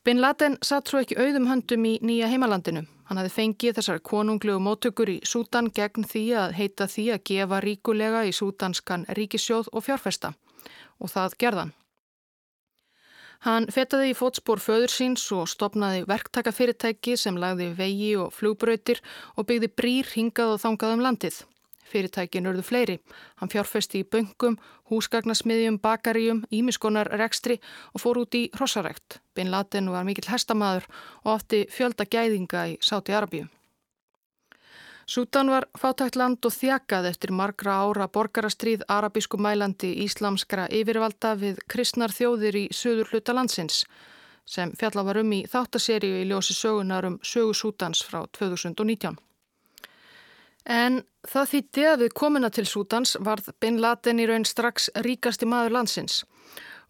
Bin 0.04 0.18
Laden 0.20 0.56
satt 0.66 0.90
svo 0.90 0.98
ekki 0.98 1.14
auðum 1.14 1.44
höndum 1.46 1.84
í 1.86 1.92
nýja 2.02 2.26
heimalandinu. 2.26 2.80
Hann 3.06 3.20
hafi 3.20 3.30
fengið 3.36 3.76
þessar 3.76 4.00
konunglu 4.02 4.56
mótökur 4.58 5.12
í 5.12 5.20
Sútan 5.22 5.68
gegn 5.70 6.02
því 6.10 6.22
að 6.40 6.54
heita 6.58 6.88
því 6.90 7.04
að 7.14 7.22
gefa 7.30 7.60
ríkulega 7.62 8.24
í 8.26 8.32
sútanskan 8.34 9.04
ríkisjóð 9.14 9.70
og 9.70 9.84
fjárfesta. 9.86 10.32
Og 10.98 11.12
það 11.12 11.38
gerðan. 11.44 11.72
Hann 13.46 13.70
fetaði 13.74 14.10
í 14.10 14.18
fótspór 14.18 14.58
föður 14.62 14.90
síns 14.90 15.28
og 15.38 15.46
stopnaði 15.50 16.02
verktakafyrirtæki 16.10 17.14
sem 17.18 17.38
lagði 17.38 17.70
vegi 17.78 18.12
og 18.18 18.34
flugbröytir 18.34 19.04
og 19.36 19.46
byggði 19.46 19.70
brýr 19.70 20.12
hingað 20.16 20.56
og 20.56 20.62
þangað 20.66 20.96
um 20.96 21.06
landið. 21.06 21.38
Fyrirtækin 21.92 22.48
örðu 22.48 22.64
fleiri. 22.64 22.98
Hann 23.40 23.52
fjárfesti 23.52 24.02
í 24.02 24.08
böngum, 24.08 24.58
húsgagnasmiðjum, 24.90 25.78
bakaríum, 25.84 26.44
ímiskonar 26.50 27.12
rekstri 27.20 27.58
og 27.92 28.04
fór 28.04 28.22
út 28.24 28.36
í 28.38 28.46
hrossarækt. 28.56 29.20
Bin 29.36 29.52
Laden 29.52 29.92
var 29.92 30.08
mikill 30.08 30.30
hestamaður 30.32 30.88
og 31.24 31.34
átti 31.36 31.66
fjölda 31.70 32.08
gæðinga 32.08 32.70
í 32.72 32.78
Sáti 32.80 33.12
Arabíu. 33.16 33.50
Sútan 35.06 35.50
var 35.50 35.66
fátækt 35.76 36.16
land 36.16 36.46
og 36.46 36.54
þjakað 36.54 37.08
eftir 37.10 37.32
margra 37.34 37.74
ára 37.82 38.06
borgarastríð 38.08 38.84
arabísku 38.88 39.36
mælandi 39.36 39.90
íslamskra 40.04 40.68
yfirvalda 40.70 41.34
við 41.40 41.58
kristnar 41.68 42.14
þjóðir 42.14 42.56
í 42.62 42.64
söður 42.70 43.10
hluta 43.10 43.34
landsins 43.34 43.82
sem 44.46 44.72
fjalla 44.78 45.04
var 45.06 45.20
um 45.22 45.34
í 45.34 45.42
þáttaseríu 45.50 46.22
í 46.22 46.28
ljósi 46.30 46.54
sögunar 46.54 47.06
um 47.06 47.18
sögu 47.22 47.54
Sútans 47.54 48.02
frá 48.06 48.22
2019. 48.38 49.18
En 50.64 51.02
það 51.26 51.48
þýtti 51.52 51.86
að 51.90 52.04
við 52.04 52.12
komuna 52.14 52.50
til 52.50 52.66
Sútans 52.66 53.16
varð 53.20 53.50
Bin 53.60 53.80
Laden 53.82 54.20
í 54.22 54.26
raun 54.30 54.44
strax 54.46 54.90
ríkasti 55.06 55.46
maður 55.46 55.78
landsins 55.78 56.22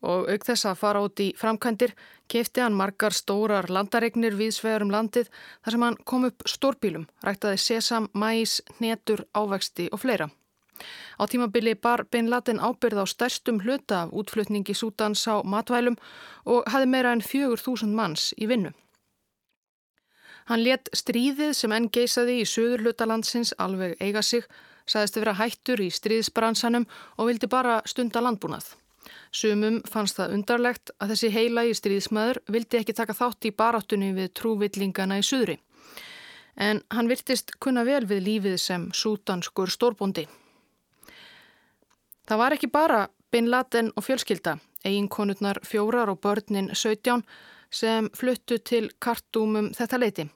og 0.02 0.26
auk 0.30 0.44
þess 0.46 0.66
að 0.66 0.80
fara 0.80 1.02
út 1.06 1.20
í 1.22 1.28
framkvæmdir 1.38 1.94
kefti 2.32 2.62
hann 2.64 2.76
margar 2.76 3.14
stórar 3.14 3.68
landaregnir 3.70 4.34
viðsvegar 4.38 4.84
um 4.84 4.90
landið 4.90 5.30
þar 5.62 5.76
sem 5.76 5.84
hann 5.86 5.98
kom 6.04 6.26
upp 6.28 6.46
stórbílum, 6.48 7.06
ræktaði 7.22 7.60
sesam, 7.62 8.08
mæs, 8.12 8.60
netur, 8.82 9.24
ávexti 9.34 9.88
og 9.92 10.02
fleira. 10.02 10.28
Á 11.20 11.22
tímabili 11.30 11.74
bar 11.78 12.04
Bin 12.10 12.30
Laden 12.30 12.58
ábyrð 12.58 13.04
á 13.04 13.06
stærstum 13.06 13.60
hluta 13.62 14.02
af 14.02 14.12
útflutningi 14.12 14.74
Sútans 14.74 15.22
á 15.30 15.38
matvælum 15.44 15.96
og 16.44 16.66
hafi 16.66 16.86
meira 16.86 17.12
en 17.12 17.22
fjögur 17.22 17.62
þúsund 17.62 17.94
manns 17.94 18.32
í 18.34 18.48
vinnu. 18.50 18.72
Hann 20.50 20.64
let 20.64 20.90
stríðið 20.96 21.54
sem 21.56 21.72
enn 21.72 21.88
geysaði 21.92 22.40
í 22.42 22.46
söður 22.48 22.86
hlutalandsins 22.86 23.54
alveg 23.62 23.96
eiga 24.02 24.22
sig, 24.26 24.46
sagðist 24.86 25.16
að 25.16 25.24
vera 25.24 25.38
hættur 25.38 25.82
í 25.82 25.90
stríðsbransanum 25.94 26.86
og 27.16 27.28
vildi 27.30 27.50
bara 27.50 27.80
stunda 27.86 28.22
landbúnað. 28.24 28.74
Sumum 29.32 29.80
fannst 29.88 30.18
það 30.18 30.34
undarlegt 30.36 30.92
að 31.00 31.14
þessi 31.14 31.30
heila 31.32 31.64
í 31.64 31.74
stríðsmaður 31.74 32.42
vildi 32.52 32.80
ekki 32.80 32.94
taka 32.96 33.16
þátt 33.16 33.48
í 33.48 33.54
baráttunni 33.56 34.12
við 34.16 34.32
trúvillingana 34.38 35.18
í 35.22 35.26
söðri. 35.26 35.58
En 36.56 36.82
hann 36.92 37.08
virtist 37.08 37.54
kunna 37.62 37.86
vel 37.88 38.04
við 38.06 38.26
lífið 38.26 38.58
sem 38.60 38.90
sútanskur 38.92 39.72
stórbóndi. 39.72 40.26
Það 42.28 42.42
var 42.42 42.56
ekki 42.56 42.68
bara 42.70 43.06
Bin 43.32 43.48
Laden 43.50 43.88
og 43.96 44.04
fjölskylda, 44.04 44.58
eiginkonurnar 44.84 45.62
fjórar 45.64 46.12
og 46.12 46.20
börnin 46.20 46.68
17 46.74 47.24
sem 47.72 48.10
fluttu 48.14 48.58
til 48.58 48.90
kartúmum 49.00 49.72
þetta 49.76 49.98
leiti. 49.98 50.28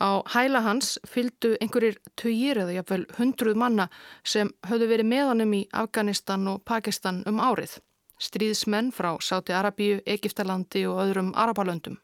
Á 0.00 0.24
hæla 0.32 0.62
hans 0.64 0.94
fylgdu 1.04 1.56
einhverjir 1.60 1.98
töyir 2.16 2.62
eða 2.62 2.78
jáfnveil 2.78 3.04
hundruð 3.18 3.58
manna 3.60 3.88
sem 4.24 4.48
höfðu 4.70 4.88
verið 4.94 5.10
með 5.12 5.24
honum 5.28 5.56
í 5.58 5.66
Afganistan 5.76 6.48
og 6.48 6.62
Pakistan 6.64 7.20
um 7.28 7.42
árið. 7.42 7.76
Stríðsmenn 8.20 8.92
frá 8.92 9.16
Sáti 9.20 9.52
Arabíu, 9.52 10.00
Egiptalandi 10.06 10.86
og 10.88 11.02
öðrum 11.04 11.34
Arabalöndum. 11.36 11.98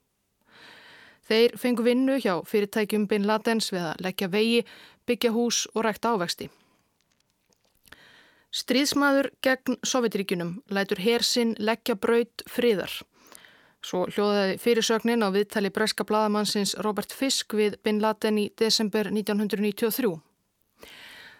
Þeir 1.26 1.56
fengu 1.58 1.82
vinnu 1.82 2.20
hjá 2.20 2.38
fyrirtækjum 2.46 3.08
Bin 3.08 3.26
Ladens 3.26 3.72
við 3.72 3.88
að 3.88 4.04
leggja 4.04 4.28
vegi, 4.30 4.62
byggja 5.08 5.32
hús 5.34 5.64
og 5.74 5.84
rækta 5.88 6.14
ávexti. 6.14 6.50
Stríðsmaður 8.56 9.32
gegn 9.42 9.80
Sovjetríkunum 9.84 10.60
lætur 10.72 11.00
hersinn 11.02 11.56
leggja 11.58 11.96
braut 11.98 12.44
friðar. 12.48 12.92
Svo 13.84 14.06
hljóðaði 14.08 14.56
fyrirsögnin 14.62 15.24
á 15.26 15.28
viðtali 15.34 15.70
breska 15.74 16.04
bladamannsins 16.06 16.74
Robert 16.84 17.12
Fisk 17.12 17.54
við 17.54 17.76
Bin 17.84 18.00
Laden 18.02 18.38
í 18.38 18.48
desember 18.58 19.10
1993. 19.12 20.14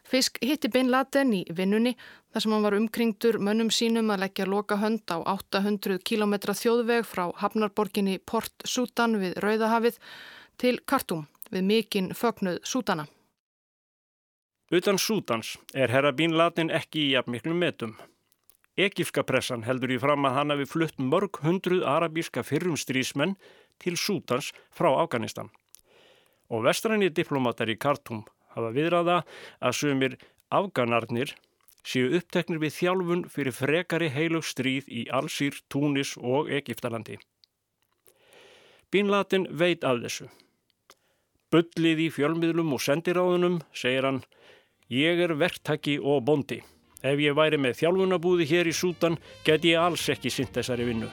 Fisk 0.07 0.38
hitti 0.42 0.68
Bin 0.70 0.90
Laden 0.92 1.33
í 1.35 1.42
vinnunni 1.51 1.96
þar 2.33 2.44
sem 2.44 2.53
hann 2.55 2.66
var 2.66 2.77
umkringtur 2.79 3.40
mönnum 3.42 3.72
sínum 3.75 4.12
að 4.14 4.22
leggja 4.27 4.46
loka 4.46 4.79
hönd 4.79 5.03
á 5.11 5.18
800 5.18 5.99
km 6.07 6.37
þjóðveg 6.53 7.07
frá 7.09 7.25
Hafnarborginni 7.40 8.20
Port 8.22 8.62
Sudan 8.64 9.18
við 9.18 9.35
Rauðahafið 9.42 9.99
til 10.62 10.79
Kartum 10.87 11.27
við 11.51 11.66
mikinn 11.66 12.12
fögnuð 12.14 12.61
Sudana. 12.62 13.07
Utan 14.70 14.99
Sudans 14.99 15.57
er 15.75 15.90
herra 15.90 16.12
Bin 16.12 16.35
Laden 16.38 16.70
ekki 16.75 17.09
í 17.09 17.11
jafn 17.14 17.35
miklum 17.35 17.59
metum. 17.59 17.96
Egipska 18.77 19.23
pressan 19.25 19.62
heldur 19.65 19.95
í 19.95 19.97
fram 20.01 20.27
að 20.29 20.35
hann 20.37 20.53
hafi 20.53 20.67
flutt 20.69 20.99
mörg 21.01 21.39
hundruð 21.41 21.87
arabíska 21.89 22.43
fyrrum 22.45 22.77
strísmenn 22.77 23.39
til 23.81 23.97
Sútans 23.97 24.51
frá 24.69 24.91
Afganistan. 24.93 25.49
Og 26.53 26.67
vestræni 26.67 27.09
diplomatar 27.09 27.73
í 27.73 27.79
Kartum 27.81 28.27
hafa 28.53 28.75
viðraða 28.77 29.23
að 29.65 29.79
sumir 29.81 30.19
afganarnir 30.53 31.33
séu 31.87 32.12
uppteknir 32.19 32.61
við 32.61 32.77
þjálfun 32.77 33.25
fyrir 33.33 33.57
frekari 33.57 34.11
heilug 34.12 34.45
stríð 34.45 34.93
í 34.93 35.07
Allsýr, 35.09 35.57
Túnis 35.73 36.17
og 36.21 36.53
Egiptalandi. 36.53 37.17
Bin 38.93 39.09
Laden 39.09 39.49
veit 39.51 39.85
af 39.85 40.03
þessu. 40.05 40.29
Bullið 41.51 42.07
í 42.07 42.12
fjölmiðlum 42.12 42.75
og 42.77 42.83
sendiráðunum, 42.83 43.61
segir 43.73 44.05
hann, 44.05 44.25
ég 44.93 45.23
er 45.23 45.37
verktaki 45.39 45.97
og 45.97 46.27
bondi. 46.27 46.61
Ef 47.02 47.20
ég 47.20 47.37
væri 47.37 47.61
með 47.61 47.80
þjálfunabúði 47.82 48.48
hér 48.48 48.70
í 48.70 48.76
Sútan, 48.76 49.18
get 49.44 49.64
ég 49.68 49.80
alls 49.80 50.09
ekki 50.09 50.32
sint 50.32 50.54
þessari 50.56 50.88
vinnu. 50.88 51.11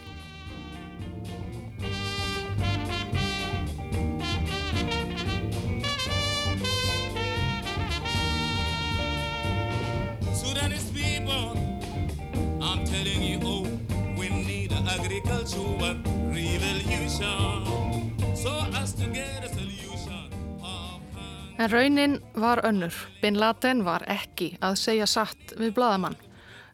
En 21.63 21.71
raunin 21.71 22.21
var 22.35 22.65
önnur. 22.65 22.93
Bin 23.21 23.39
Laden 23.39 23.85
var 23.85 24.03
ekki 24.11 24.49
að 24.59 24.73
segja 24.81 25.05
satt 25.07 25.53
við 25.55 25.69
bladamann. 25.77 26.17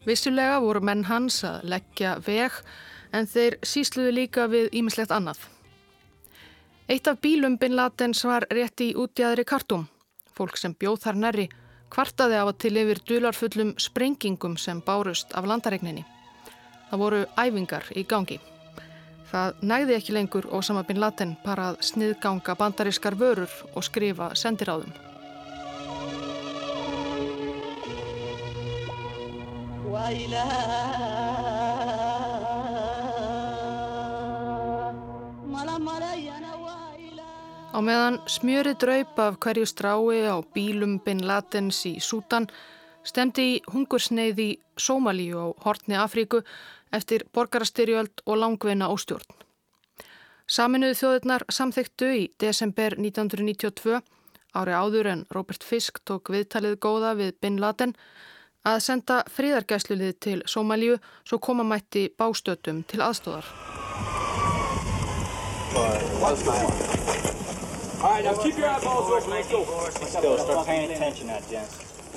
Vissulega 0.02 0.56
voru 0.64 0.80
menn 0.82 1.04
hans 1.06 1.44
að 1.46 1.68
leggja 1.70 2.16
veg 2.26 2.56
en 3.14 3.28
þeir 3.30 3.60
sísluðu 3.62 4.16
líka 4.16 4.48
við 4.50 4.66
ímislegt 4.74 5.14
annað. 5.14 5.38
Eitt 6.90 7.06
af 7.06 7.22
bílum 7.22 7.54
Bin 7.62 7.78
Ladens 7.78 8.24
var 8.26 8.48
rétt 8.50 8.82
í 8.82 8.90
útjæðri 8.98 9.46
kartum. 9.46 9.86
Fólk 10.34 10.58
sem 10.58 10.74
bjóð 10.74 11.04
þar 11.06 11.22
nærri 11.22 11.48
kvartaði 11.94 12.40
af 12.42 12.50
að 12.50 12.62
til 12.64 12.76
yfir 12.82 13.06
dularfullum 13.06 13.76
sprengingum 13.78 14.58
sem 14.58 14.82
bárust 14.82 15.38
af 15.38 15.46
landaregninni. 15.46 16.02
Það 16.90 17.04
voru 17.06 17.26
æfingar 17.38 17.92
í 17.94 18.02
gangi. 18.02 18.42
Það 19.30 19.60
næði 19.62 19.94
ekki 19.94 20.14
lengur 20.16 20.48
Osama 20.58 20.82
bin 20.86 20.98
Laden 20.98 21.36
bara 21.44 21.68
að 21.70 21.84
sniðganga 21.86 22.56
bandarískar 22.58 23.14
vörur 23.14 23.52
og 23.78 23.86
skrifa 23.86 24.32
sendiráðum. 24.34 24.90
Á 37.70 37.78
meðan 37.86 38.18
smjöri 38.26 38.74
draup 38.82 39.18
af 39.22 39.38
hverju 39.38 39.66
strái 39.70 40.26
á 40.26 40.42
bílum 40.54 40.98
bin 41.04 41.22
Ladens 41.22 41.84
í 41.86 42.00
Sútan 42.02 42.50
stemdi 43.06 43.46
í 43.54 43.60
hungursneið 43.70 44.42
í 44.42 44.50
Sómalíu 44.74 45.38
á 45.38 45.46
Hortni 45.62 45.94
Afríku 45.94 46.42
eftir 46.92 47.24
borgarastyrjöld 47.34 48.24
og 48.26 48.40
langveina 48.40 48.88
óstjórn. 48.92 49.26
Saminuðu 50.50 50.96
þjóðurnar 50.98 51.44
samþyktu 51.52 52.08
í 52.10 52.22
desember 52.42 52.96
1992, 52.98 54.00
ári 54.58 54.74
áður 54.74 55.10
en 55.12 55.26
Robert 55.30 55.62
Fisk 55.62 56.00
tók 56.04 56.32
viðtalið 56.34 56.80
góða 56.82 57.14
við 57.20 57.36
Bin 57.40 57.60
Laden, 57.62 57.94
að 58.66 58.80
senda 58.84 59.20
fríðargæslulið 59.30 60.16
til 60.20 60.38
Somalíu 60.50 60.98
svo 61.22 61.38
koma 61.38 61.64
mætti 61.64 62.08
bástötum 62.18 62.82
til 62.90 63.00
aðstóðar. 63.06 63.46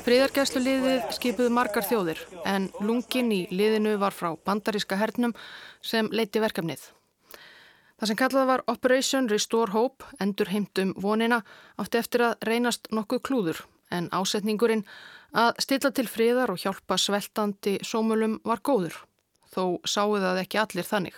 Fríðargæslu 0.03 0.59
liðið 0.59 1.03
skipuð 1.15 1.53
margar 1.55 1.85
þjóðir 1.87 2.19
en 2.43 2.65
lungin 2.83 3.29
í 3.31 3.45
liðinu 3.55 3.93
var 4.01 4.11
frá 4.11 4.33
bandaríska 4.35 4.97
hernum 4.99 5.31
sem 5.79 6.09
leiti 6.11 6.41
verkefnið. 6.43 6.81
Það 7.95 8.11
sem 8.11 8.19
kallað 8.19 8.49
var 8.49 8.65
Operation 8.67 9.31
Restore 9.31 9.71
Hope, 9.71 10.03
endur 10.19 10.51
heimtum 10.51 10.91
vonina, 10.99 11.39
átti 11.79 12.01
eftir 12.01 12.25
að 12.27 12.35
reynast 12.49 12.91
nokkuð 12.91 13.23
klúður 13.29 13.63
en 13.95 14.11
ásetningurinn 14.11 14.83
að 15.39 15.63
stilla 15.63 15.93
til 15.95 16.09
fríðar 16.11 16.51
og 16.51 16.59
hjálpa 16.59 16.99
sveltandi 16.99 17.77
sómulum 17.79 18.41
var 18.43 18.59
góður, 18.59 18.99
þó 19.55 19.79
sáu 19.87 20.17
það 20.19 20.43
ekki 20.43 20.63
allir 20.67 20.89
þannig. 20.89 21.15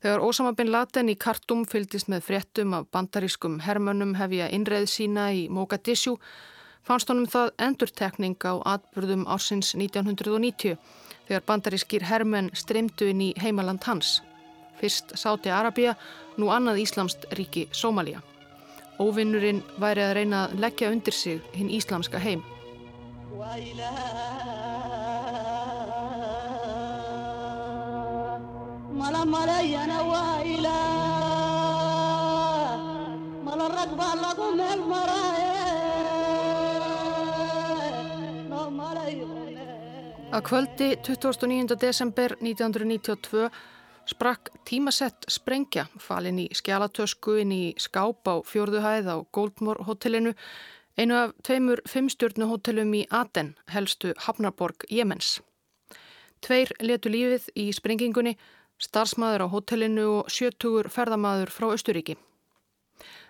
Þegar 0.00 0.24
Osama 0.24 0.56
bin 0.56 0.72
Laden 0.72 1.12
í 1.12 1.20
Kartum 1.20 1.68
fyldist 1.68 2.08
með 2.08 2.30
fréttum 2.30 2.72
af 2.78 2.88
bandarískum 2.94 3.60
hermönnum 3.66 4.16
hefja 4.16 4.48
innreið 4.48 4.88
sína 4.88 5.34
í 5.36 5.50
Mogadishu 5.52 6.16
fannst 6.88 7.10
honum 7.12 7.28
það 7.28 7.50
endurtekning 7.66 8.36
á 8.48 8.52
atbyrðum 8.72 9.26
ársins 9.28 9.74
1990 9.76 10.78
þegar 11.28 11.44
bandarískir 11.50 12.06
hermenn 12.08 12.48
streymdu 12.56 13.10
inn 13.12 13.20
í 13.26 13.34
heimaland 13.42 13.84
hans. 13.84 14.22
Fyrst 14.80 15.12
Sáti 15.20 15.52
Arabia, 15.52 15.96
nú 16.40 16.48
annað 16.54 16.80
Íslamst 16.86 17.26
ríki 17.36 17.66
Sómalía. 17.76 18.22
Óvinnurinn 18.98 19.60
væri 19.78 20.06
að 20.06 20.14
reyna 20.18 20.46
að 20.46 20.54
leggja 20.64 20.92
undir 20.94 21.14
sig 21.14 21.42
hinn 21.52 21.70
íslamska 21.70 22.22
heim. 22.22 22.42
Að 38.78 40.42
kvöldi 40.46 40.88
29. 41.02 41.74
desember 41.80 42.34
1992 42.38 43.48
sprakk 44.06 44.52
tímasett 44.68 45.26
sprengja 45.26 45.88
falin 45.98 46.38
í 46.44 46.44
skjálatösku 46.54 47.34
inn 47.42 47.54
í 47.56 47.64
skáp 47.80 48.28
á 48.30 48.38
fjörðuhæð 48.46 49.10
á 49.10 49.16
Goldmore 49.34 49.88
hotellinu, 49.88 50.34
einu 50.94 51.18
af 51.18 51.34
tveimur 51.42 51.82
fimmstjórnu 51.90 52.46
hotellum 52.52 52.94
í 52.94 53.02
Aden, 53.10 53.56
helstu 53.74 54.14
Hafnarborg 54.26 54.86
Jemens. 54.94 55.40
Tveir 56.38 56.70
letu 56.78 57.10
lífið 57.10 57.50
í 57.58 57.66
sprengingunni, 57.74 58.36
starfsmæður 58.78 59.48
á 59.50 59.52
hotellinu 59.56 60.06
og 60.20 60.30
sjötugur 60.30 60.86
ferðamæður 60.86 61.50
frá 61.50 61.72
Östuríki. 61.74 62.14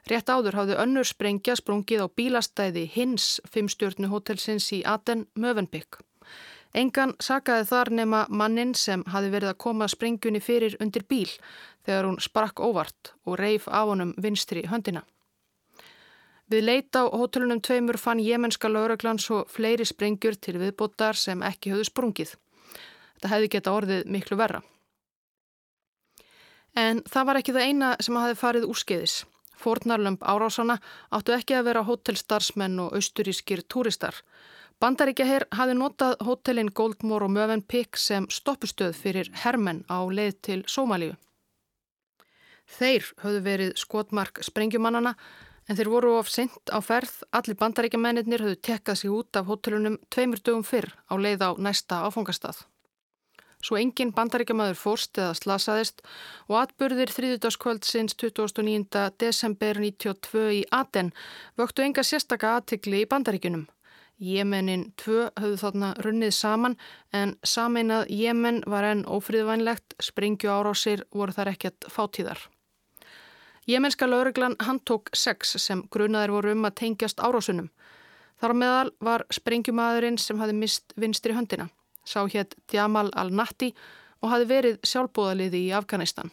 Rétt 0.07 0.31
áður 0.31 0.57
hafði 0.61 0.77
önnur 0.79 1.09
sprengja 1.09 1.57
sprungið 1.59 2.05
á 2.05 2.09
bílastæði 2.09 2.85
hins 2.95 3.41
fimmstjórnu 3.51 4.09
hotelsins 4.13 4.71
í 4.73 4.85
Aden, 4.87 5.27
Mövenbygg. 5.35 5.99
Engan 6.77 7.15
sakaði 7.21 7.65
þar 7.69 7.91
nema 7.91 8.27
mannin 8.29 8.75
sem 8.77 9.03
hafi 9.09 9.31
verið 9.33 9.55
að 9.55 9.61
koma 9.65 9.89
sprengjunni 9.89 10.41
fyrir 10.45 10.77
undir 10.81 11.05
bíl 11.09 11.31
þegar 11.87 12.09
hún 12.09 12.19
sprakk 12.21 12.61
óvart 12.61 13.15
og 13.25 13.39
reif 13.41 13.69
af 13.69 13.89
honum 13.89 14.13
vinstri 14.21 14.67
höndina. 14.69 15.03
Við 16.49 16.65
leita 16.65 17.05
á 17.05 17.13
hótelunum 17.13 17.61
tveimur 17.61 17.99
fann 18.01 18.21
jemenska 18.25 18.69
lauraglans 18.69 19.27
og 19.31 19.51
fleiri 19.53 19.85
sprengjur 19.85 20.37
til 20.41 20.57
viðbótar 20.61 21.17
sem 21.17 21.43
ekki 21.45 21.75
höfðu 21.75 21.89
sprungið. 21.91 22.35
Þetta 23.17 23.33
hefði 23.33 23.51
geta 23.53 23.75
orðið 23.77 24.07
miklu 24.09 24.39
verra. 24.41 24.63
En 26.77 27.03
það 27.05 27.27
var 27.29 27.41
ekki 27.41 27.57
það 27.57 27.67
eina 27.69 27.91
sem 28.01 28.17
hafi 28.17 28.39
farið 28.39 28.69
úrskeiðis. 28.69 29.19
Fornarlömp 29.59 30.23
árásana 30.23 30.79
áttu 31.11 31.35
ekki 31.35 31.57
að 31.59 31.67
vera 31.71 31.85
hótelstarfsmenn 31.89 32.79
og 32.85 32.95
austurískir 32.99 33.65
túristar. 33.67 34.15
Bandaríkjaher 34.79 35.49
hafi 35.59 35.75
notað 35.75 36.21
hótelin 36.23 36.71
Goldmore 36.71 37.27
og 37.27 37.35
Mövenpick 37.35 37.99
sem 37.99 38.29
stoppustöð 38.31 38.95
fyrir 38.95 39.31
hermenn 39.43 39.83
á 39.91 40.07
leið 40.07 40.39
til 40.47 40.61
Sómalíu. 40.71 41.17
Þeir 42.79 43.11
höfðu 43.25 43.43
verið 43.43 43.77
skotmark 43.81 44.39
sprengjumannana 44.47 45.17
en 45.69 45.77
þeir 45.77 45.91
voru 45.93 46.15
of 46.21 46.31
sent 46.31 46.71
á 46.71 46.79
ferð. 46.85 47.25
Allir 47.35 47.59
bandaríkjamennir 47.59 48.45
höfðu 48.45 48.61
tekkað 48.71 49.01
sig 49.03 49.11
út 49.11 49.37
af 49.37 49.49
hótelunum 49.51 49.99
tveimur 50.15 50.41
dögum 50.45 50.65
fyrr 50.65 50.93
á 51.11 51.15
leið 51.19 51.43
á 51.43 51.51
næsta 51.59 52.05
áfangastað. 52.07 52.63
Svo 53.59 53.79
engin 53.81 54.13
bandaríkjamaður 54.15 54.77
fórst 54.79 55.19
eða 55.19 55.35
slasaðist 55.35 56.05
og 56.47 56.61
atbyrðir 56.61 57.11
þriðudagskvöld 57.11 57.87
sinns 57.89 58.15
29. 58.15 59.09
desember 59.19 59.81
92 59.83 60.45
í 60.61 60.63
Aten 60.71 61.11
vöktu 61.59 61.83
enga 61.83 62.05
sérstaka 62.07 62.55
aðtikli 62.59 63.03
í 63.03 63.09
bandaríkunum. 63.11 63.67
Jemenin 64.19 64.93
2 64.99 65.31
höfðu 65.39 65.59
þarna 65.63 65.89
runnið 66.03 66.33
saman 66.35 66.77
en 67.15 67.37
sameinað 67.47 68.09
Jemen 68.11 68.63
var 68.67 68.87
enn 68.87 69.05
ófríðvænlegt, 69.07 69.95
springju 70.03 70.51
árásir 70.51 71.05
voru 71.15 71.35
þar 71.35 71.53
ekkert 71.55 71.87
fátíðar. 71.91 72.39
Jemenska 73.69 74.07
lauruglan 74.09 74.57
handtók 74.65 75.11
sex 75.15 75.55
sem 75.63 75.83
grunaðir 75.91 76.33
voru 76.35 76.55
um 76.55 76.67
að 76.67 76.79
tengjast 76.83 77.19
árásunum. 77.21 77.69
Þar 78.39 78.55
meðal 78.55 78.91
var 79.03 79.27
springjumadurinn 79.35 80.19
sem 80.19 80.39
hafi 80.39 80.55
mist 80.55 80.95
vinstri 80.97 81.35
höndina. 81.35 81.69
Sá 82.09 82.25
hétt 82.33 82.57
Djamal 82.73 83.11
al-Natti 83.13 83.75
og 84.23 84.33
hafi 84.33 84.49
verið 84.49 84.79
sjálfbóðaliði 84.89 85.67
í 85.69 85.75
Afganistan. 85.77 86.33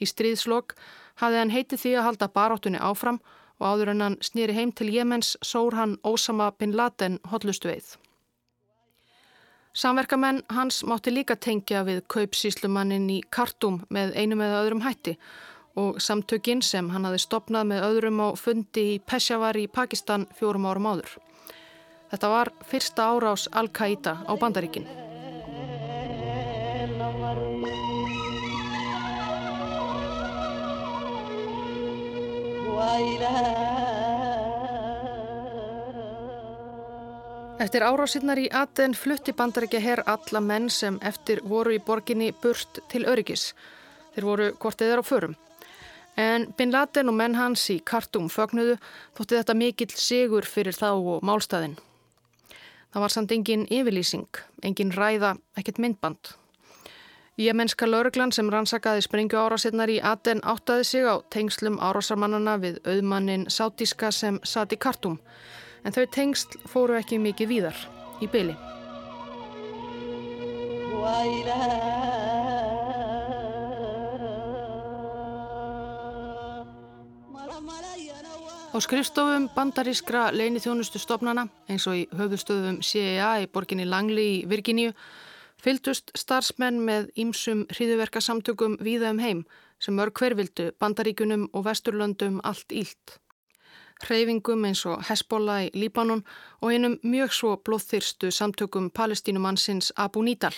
Í 0.00 0.08
stríðslokk 0.08 0.74
hafi 1.20 1.38
hann 1.38 1.52
heitið 1.52 1.82
því 1.84 1.94
að 1.96 2.06
halda 2.08 2.28
baráttunni 2.32 2.80
áfram 2.80 3.20
og 3.60 3.66
áður 3.68 3.92
en 3.92 4.04
hann 4.06 4.16
snýri 4.24 4.56
heim 4.56 4.72
til 4.72 4.88
Jemens 4.90 5.36
sór 5.44 5.76
hann 5.78 5.98
Ósama 6.02 6.50
bin 6.58 6.74
Laden 6.76 7.20
hotlustu 7.30 7.70
veið. 7.70 7.92
Samverkamenn 9.72 10.42
hans 10.52 10.82
mátti 10.84 11.12
líka 11.12 11.36
tengja 11.36 11.80
við 11.86 12.02
kaupsíslumannin 12.12 13.08
í 13.08 13.22
Kartum 13.32 13.80
með 13.88 14.16
einum 14.18 14.42
eða 14.44 14.60
öðrum 14.64 14.82
hætti 14.84 15.14
og 15.80 16.00
samtökinn 16.04 16.60
sem 16.60 16.90
hann 16.92 17.06
hafi 17.08 17.22
stopnað 17.22 17.70
með 17.70 17.86
öðrum 17.86 18.20
á 18.20 18.28
fundi 18.36 18.84
í 18.96 18.98
Peshawar 19.00 19.56
í 19.56 19.68
Pakistan 19.72 20.26
fjórum 20.36 20.68
árum 20.68 20.90
áður. 20.90 21.14
Þetta 22.12 22.28
var 22.28 22.50
fyrsta 22.68 23.04
árás 23.08 23.46
Al-Qaida 23.56 24.18
á 24.28 24.32
bandaríkinn. 24.36 24.84
Eftir 37.62 37.84
árásinnar 37.86 38.40
í 38.42 38.48
Aten 38.52 38.92
flutti 38.92 39.32
bandaríkja 39.32 39.80
herr 39.80 40.02
alla 40.04 40.42
menn 40.44 40.68
sem 40.68 40.98
eftir 41.00 41.40
voru 41.48 41.72
í 41.72 41.78
borginni 41.80 42.32
burt 42.42 42.82
til 42.92 43.06
öryggis. 43.08 43.54
Þeir 44.12 44.26
voru 44.28 44.48
hvort 44.60 44.84
eða 44.84 45.00
á 45.00 45.04
förum. 45.06 45.38
En 46.16 46.44
Bin 46.58 46.72
Laden 46.74 47.08
og 47.08 47.16
menn 47.16 47.38
hans 47.40 47.64
í 47.72 47.78
Kartum 47.80 48.28
fögnuðu 48.28 48.76
þótti 49.16 49.38
þetta 49.38 49.56
mikill 49.56 49.96
sigur 49.96 50.44
fyrir 50.44 50.76
þá 50.76 50.90
og 50.92 51.24
málstæðin. 51.24 51.78
Það 52.92 53.00
var 53.00 53.12
samt 53.14 53.32
engin 53.32 53.66
yfirlýsing, 53.72 54.28
engin 54.62 54.92
ræða, 54.92 55.36
ekkert 55.56 55.78
myndband. 55.80 56.34
Jemenska 57.40 57.86
lauruglan 57.88 58.32
sem 58.36 58.50
rannsakaði 58.52 59.06
springu 59.06 59.38
árásinnar 59.40 59.88
í 59.88 59.96
Aten 60.04 60.42
áttaði 60.44 60.84
sig 60.84 61.06
á 61.08 61.16
tengslum 61.32 61.78
árásarmannana 61.80 62.58
við 62.60 62.76
auðmannin 62.84 63.48
sátíska 63.48 64.12
sem 64.12 64.36
satt 64.44 64.76
í 64.76 64.76
Kartum. 64.76 65.16
En 65.84 65.96
þau 65.96 66.04
tengsl 66.12 66.60
fóru 66.68 67.00
ekki 67.00 67.18
mikið 67.18 67.48
víðar 67.48 67.78
í 68.20 68.28
byli. 68.28 68.56
Á 78.72 78.80
skrifstofum 78.80 79.50
bandarískra 79.52 80.30
leinithjónustu 80.32 80.96
stopnana 80.96 81.42
eins 81.68 81.84
og 81.90 81.98
í 81.98 82.06
höfðustöðum 82.16 82.78
CIA 82.80 83.42
í 83.42 83.48
borginni 83.52 83.84
Langley 83.84 84.38
í 84.38 84.46
Virginíu 84.48 84.94
fylgdust 85.60 86.08
starfsmenn 86.16 86.78
með 86.86 87.10
ýmsum 87.20 87.66
hríðuverkasamtökum 87.68 88.78
víða 88.80 89.10
um 89.12 89.20
heim 89.20 89.42
sem 89.76 89.92
mörg 89.98 90.16
hvervildu 90.16 90.70
bandaríkunum 90.80 91.50
og 91.52 91.66
vesturlöndum 91.68 92.40
allt 92.48 92.72
ílt. 92.72 93.18
Hreyfingum 94.06 94.64
eins 94.64 94.86
og 94.88 95.04
Hezbollah 95.04 95.66
í 95.66 95.70
Líbanon 95.76 96.24
og 96.62 96.72
einum 96.72 96.96
mjög 97.04 97.36
svo 97.36 97.54
blóðþyrstu 97.60 98.32
samtökum 98.32 98.88
palestínumannsins 98.88 99.92
Abu 100.00 100.24
Nidal. 100.24 100.56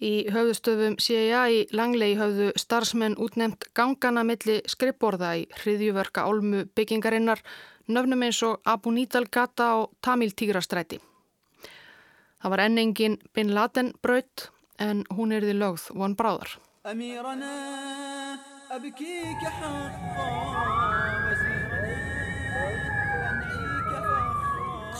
Í 0.00 0.30
höfðustöfum 0.32 0.94
CIA 0.96 1.42
í 1.52 1.56
Langley 1.76 2.14
höfðu 2.16 2.54
starfsmenn 2.56 3.18
útnemt 3.20 3.66
gangana 3.76 4.22
milli 4.24 4.62
skrippborða 4.64 5.34
í 5.36 5.44
hriðjuverka 5.60 6.24
álmu 6.24 6.64
byggingarinnar 6.72 7.42
nöfnum 7.92 8.24
eins 8.24 8.40
og 8.46 8.62
Abu 8.64 8.94
Nidal 8.96 9.26
gata 9.28 9.74
og 9.82 9.92
Tamil 10.00 10.32
Tígrastræti. 10.32 11.00
Það 12.40 12.54
var 12.54 12.64
ennengin 12.64 13.18
Bin 13.36 13.52
Laden 13.52 13.92
braut 14.00 14.48
en 14.80 15.04
hún 15.12 15.36
er 15.36 15.44
því 15.44 15.58
lögð 15.60 15.90
von 15.92 16.16
bráðar. 16.16 16.56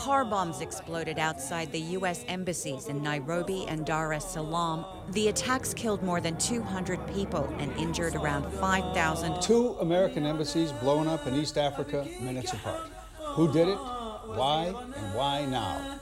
Car 0.01 0.25
bombs 0.25 0.61
exploded 0.61 1.19
outside 1.19 1.71
the 1.71 1.79
U.S. 1.97 2.25
embassies 2.27 2.87
in 2.87 3.03
Nairobi 3.03 3.65
and 3.67 3.85
Dar 3.85 4.13
es 4.13 4.25
Salaam. 4.33 4.83
The 5.11 5.27
attacks 5.27 5.75
killed 5.75 6.01
more 6.01 6.19
than 6.19 6.35
200 6.39 7.05
people 7.13 7.45
and 7.59 7.71
injured 7.77 8.15
around 8.15 8.51
5,000. 8.53 9.39
Two 9.43 9.75
American 9.79 10.25
embassies 10.25 10.71
blown 10.71 11.07
up 11.07 11.27
in 11.27 11.35
East 11.35 11.55
Africa 11.55 12.07
minutes 12.19 12.51
apart. 12.51 12.89
Who 13.35 13.53
did 13.53 13.67
it? 13.67 13.77
Why? 13.77 14.73
And 14.95 15.13
why 15.13 15.45
now? 15.45 15.99